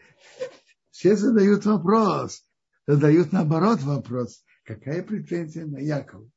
[0.91, 2.49] все задают вопрос,
[2.87, 6.31] задают наоборот вопрос, какая претензия на Якова?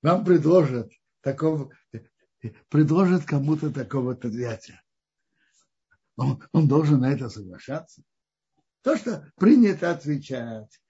[0.00, 0.90] Вам предложат
[1.20, 1.70] такого,
[2.70, 4.80] предложат кому-то такого-то зятя.
[6.16, 8.02] Он, он должен на это соглашаться.
[8.80, 10.80] То, что принято отвечать,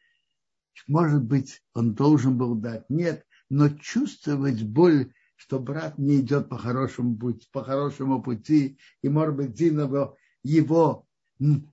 [0.87, 2.89] может быть, он должен был дать.
[2.89, 9.09] Нет, но чувствовать боль, что брат не идет по хорошему пути, по хорошему пути, и,
[9.09, 11.07] может быть, Дина его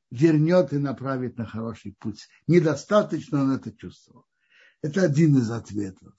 [0.10, 2.28] вернет и направит на хороший путь.
[2.48, 4.26] Недостаточно он это чувствовал.
[4.82, 6.14] Это один из ответов.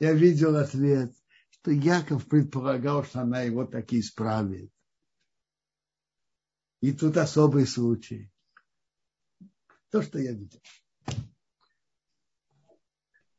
[0.00, 1.14] Я видел ответ,
[1.50, 4.70] что Яков предполагал, что она его таки исправит.
[6.80, 8.30] И тут особый случай.
[9.90, 10.60] То, что я видел.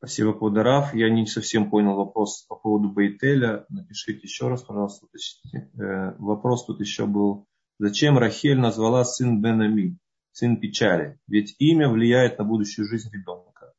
[0.06, 0.94] Спасибо, Квадараф.
[0.94, 3.66] Я не совсем понял вопрос по поводу Бейтеля.
[3.70, 5.72] Напишите еще раз, пожалуйста, уточните.
[5.80, 7.48] Э, вопрос тут еще был.
[7.80, 9.98] Зачем Рахель назвала сын Бенами,
[10.32, 11.20] сын печали?
[11.26, 13.74] Ведь имя влияет на будущую жизнь ребенка.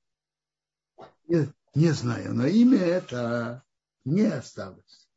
[1.28, 1.46] Не,
[1.76, 3.62] не знаю, но имя это
[4.04, 5.08] не осталось.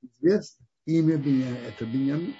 [0.00, 2.36] Известно, имя Беня, это Бенямин.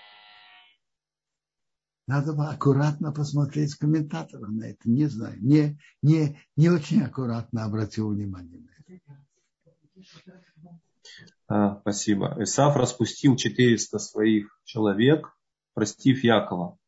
[2.11, 4.91] Надо бы аккуратно посмотреть комментатора на это.
[4.91, 9.25] Не знаю, не, не, не очень аккуратно обратил внимание на это.
[11.47, 12.35] А, спасибо.
[12.41, 15.39] Исаф распустил 400 своих человек,
[15.75, 16.79] простив Якова.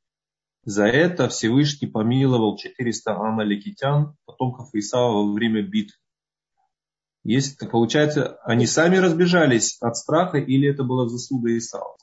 [0.64, 5.98] За это Всевышний помиловал 400 амаликитян, потомков Исава во время битвы.
[7.22, 11.96] Есть, получается, они сами разбежались от страха или это была заслуга Исава?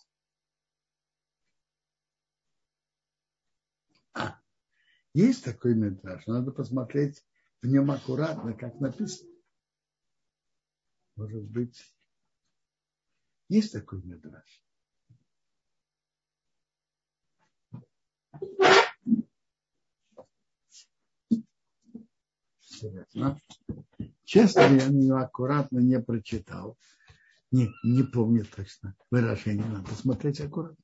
[5.20, 7.26] Есть такой метраж, надо посмотреть
[7.62, 9.30] в нем аккуратно, как написано.
[11.18, 11.94] Может быть,
[13.50, 14.64] есть такой метраж.
[22.62, 23.41] Интересно.
[24.24, 26.78] Честно, я ее аккуратно не прочитал.
[27.52, 29.66] Не, не помню точно выражение.
[29.66, 30.82] Надо посмотреть аккуратно.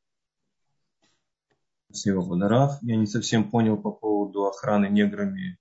[1.95, 2.77] Спасибо, Бадарав.
[2.81, 5.57] Я не совсем понял по поводу охраны неграми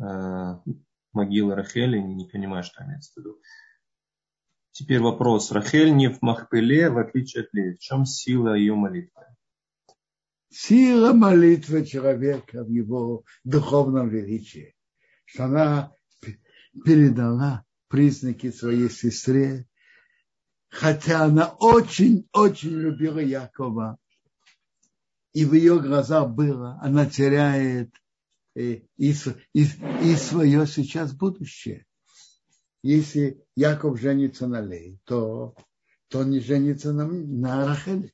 [0.00, 0.54] э,
[1.12, 3.40] могилы Рахели, не понимаю, что имеется в виду.
[4.70, 5.50] Теперь вопрос.
[5.50, 7.74] Рахель не в Махпеле, в отличие от Леви.
[7.74, 9.24] В чем сила ее молитвы?
[10.50, 14.76] Сила молитвы человека в его духовном величии.
[15.24, 15.92] Что она
[16.84, 19.66] передала признаки своей сестре,
[20.68, 23.98] хотя она очень-очень любила Якова.
[25.32, 27.94] И в ее глазах было, она теряет
[28.54, 29.12] и, и,
[29.54, 31.86] и, и свое сейчас будущее.
[32.82, 35.54] Если Яков женится на Лей, то,
[36.08, 38.12] то он не женится на, на Рахеле.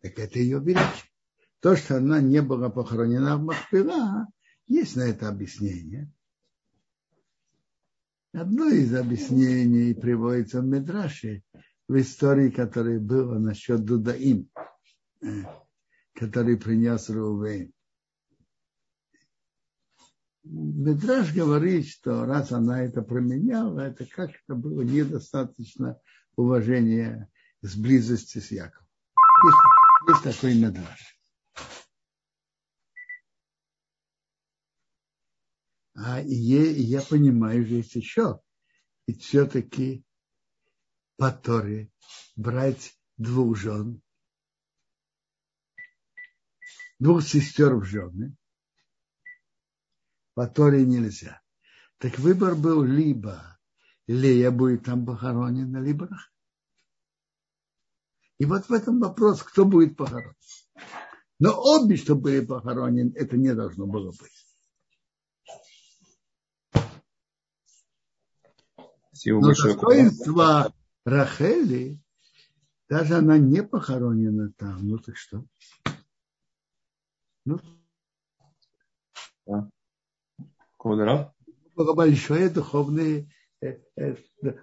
[0.00, 1.10] Так это ее величие.
[1.60, 4.26] То, что она не была похоронена в Махпила,
[4.66, 6.10] есть на это объяснение.
[8.32, 11.44] Одно из объяснений приводится в Медраше
[11.86, 14.60] в истории, которая была насчет Дудаим, э,
[16.14, 17.72] который принес Рувейн.
[20.44, 26.00] Медраж говорит, что раз она это променяла, это как-то было недостаточно
[26.34, 27.30] уважения
[27.60, 28.88] с близости с Яковом.
[29.44, 31.18] Есть, есть такой медраж.
[35.94, 38.40] А и я понимаю, что есть еще.
[39.06, 40.04] И все-таки
[41.16, 41.92] по Торе
[42.34, 44.02] брать двух жен,
[47.02, 48.36] двух сестер в жены,
[50.34, 51.42] по Торе нельзя.
[51.98, 53.58] Так выбор был либо
[54.06, 56.32] Лея будет там похоронена, либо Рахель.
[58.38, 60.34] И вот в этом вопрос, кто будет похоронен.
[61.40, 64.46] Но обе, что были похоронены, это не должно было быть.
[69.08, 69.74] Спасибо Но большое.
[69.74, 70.72] достоинство
[71.04, 72.00] Рахели,
[72.88, 75.44] даже она не похоронена там, ну так что?
[77.44, 77.58] Ну,
[79.46, 79.68] Да.
[81.74, 83.28] Большое духовное,
[83.60, 84.16] э, э,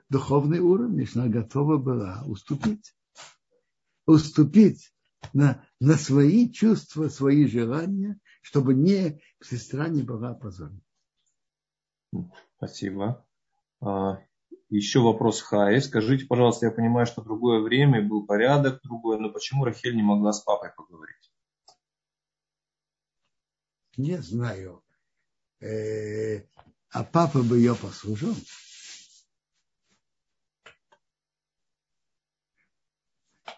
[0.09, 2.95] духовный уровень, она готова была уступить.
[4.05, 4.93] Уступить
[5.33, 10.81] на, на свои чувства, свои желания, чтобы не, сестра не была опозорена.
[12.57, 13.25] Спасибо.
[13.81, 14.19] А,
[14.69, 15.81] Еще вопрос Хае.
[15.81, 20.31] Скажите, пожалуйста, я понимаю, что другое время, был порядок другой, но почему Рахель не могла
[20.31, 21.31] с папой поговорить?
[23.97, 24.83] Не знаю.
[25.61, 26.43] Э,
[26.91, 28.33] а папа бы ее послушал.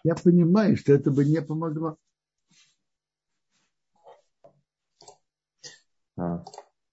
[0.04, 1.96] Я понимаю, что это бы не помогло.
[6.16, 6.44] А,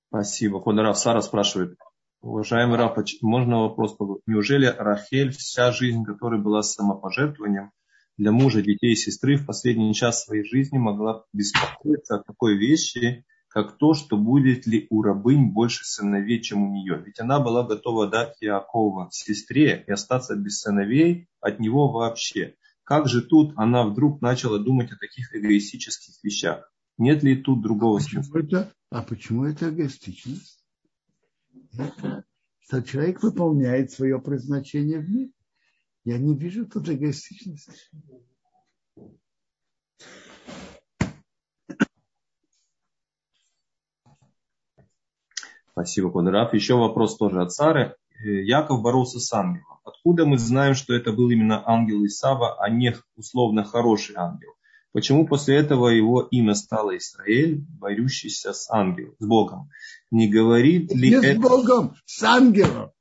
[0.10, 0.62] Спасибо.
[0.62, 1.78] Квадрат Сара спрашивает,
[2.22, 3.96] уважаемый Раф, можно вопрос?
[4.26, 7.72] Неужели Рахель, вся жизнь которой была самопожертвованием
[8.20, 13.24] для мужа, детей и сестры, в последний час своей жизни могла беспокоиться о такой вещи,
[13.48, 17.02] как то, что будет ли у рабынь больше сыновей, чем у нее.
[17.04, 22.56] Ведь она была готова дать Иакова сестре и остаться без сыновей от него вообще.
[22.84, 26.70] Как же тут она вдруг начала думать о таких эгоистических вещах?
[26.98, 28.40] Нет ли тут другого Почему смысла?
[28.40, 30.62] это, а почему это эгоистичность?
[31.72, 32.26] Это,
[32.60, 35.32] что человек выполняет свое предназначение в мире.
[36.10, 37.72] Я не вижу тут эгоистичности.
[45.70, 46.56] Спасибо, Квадрат.
[46.56, 47.96] Еще вопрос тоже от Сары.
[48.16, 49.80] Э, Яков боролся с ангелом.
[49.84, 54.56] Откуда мы знаем, что это был именно ангел Исава, а не условно хороший ангел?
[54.92, 59.70] Почему после этого его имя стало Израиль, борющийся с ангелом, с Богом?
[60.10, 61.40] Не говорит ли Не с это...
[61.40, 62.92] Богом, с ангелом.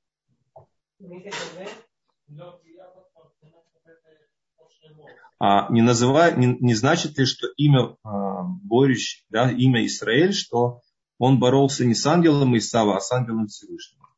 [5.40, 10.82] А не, называя, не, не значит ли, что имя а, борющий, да, имя Израиль, что
[11.18, 14.08] он боролся не с ангелом Исава, а с ангелом Всевышнего?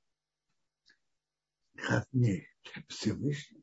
[1.77, 2.47] Как не,
[2.89, 3.63] Всевышний.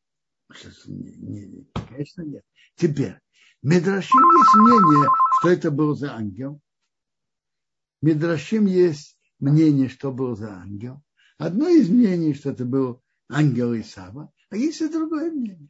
[0.86, 2.44] Не, не, не, конечно, нет.
[2.76, 3.20] Теперь,
[3.64, 5.10] Медрашим есть мнение,
[5.40, 6.62] что это был за ангел.
[8.02, 11.02] Медрашим есть мнение, что был за ангел.
[11.38, 15.70] Одно из мнений, что это был ангел Исава, а есть и другое мнение.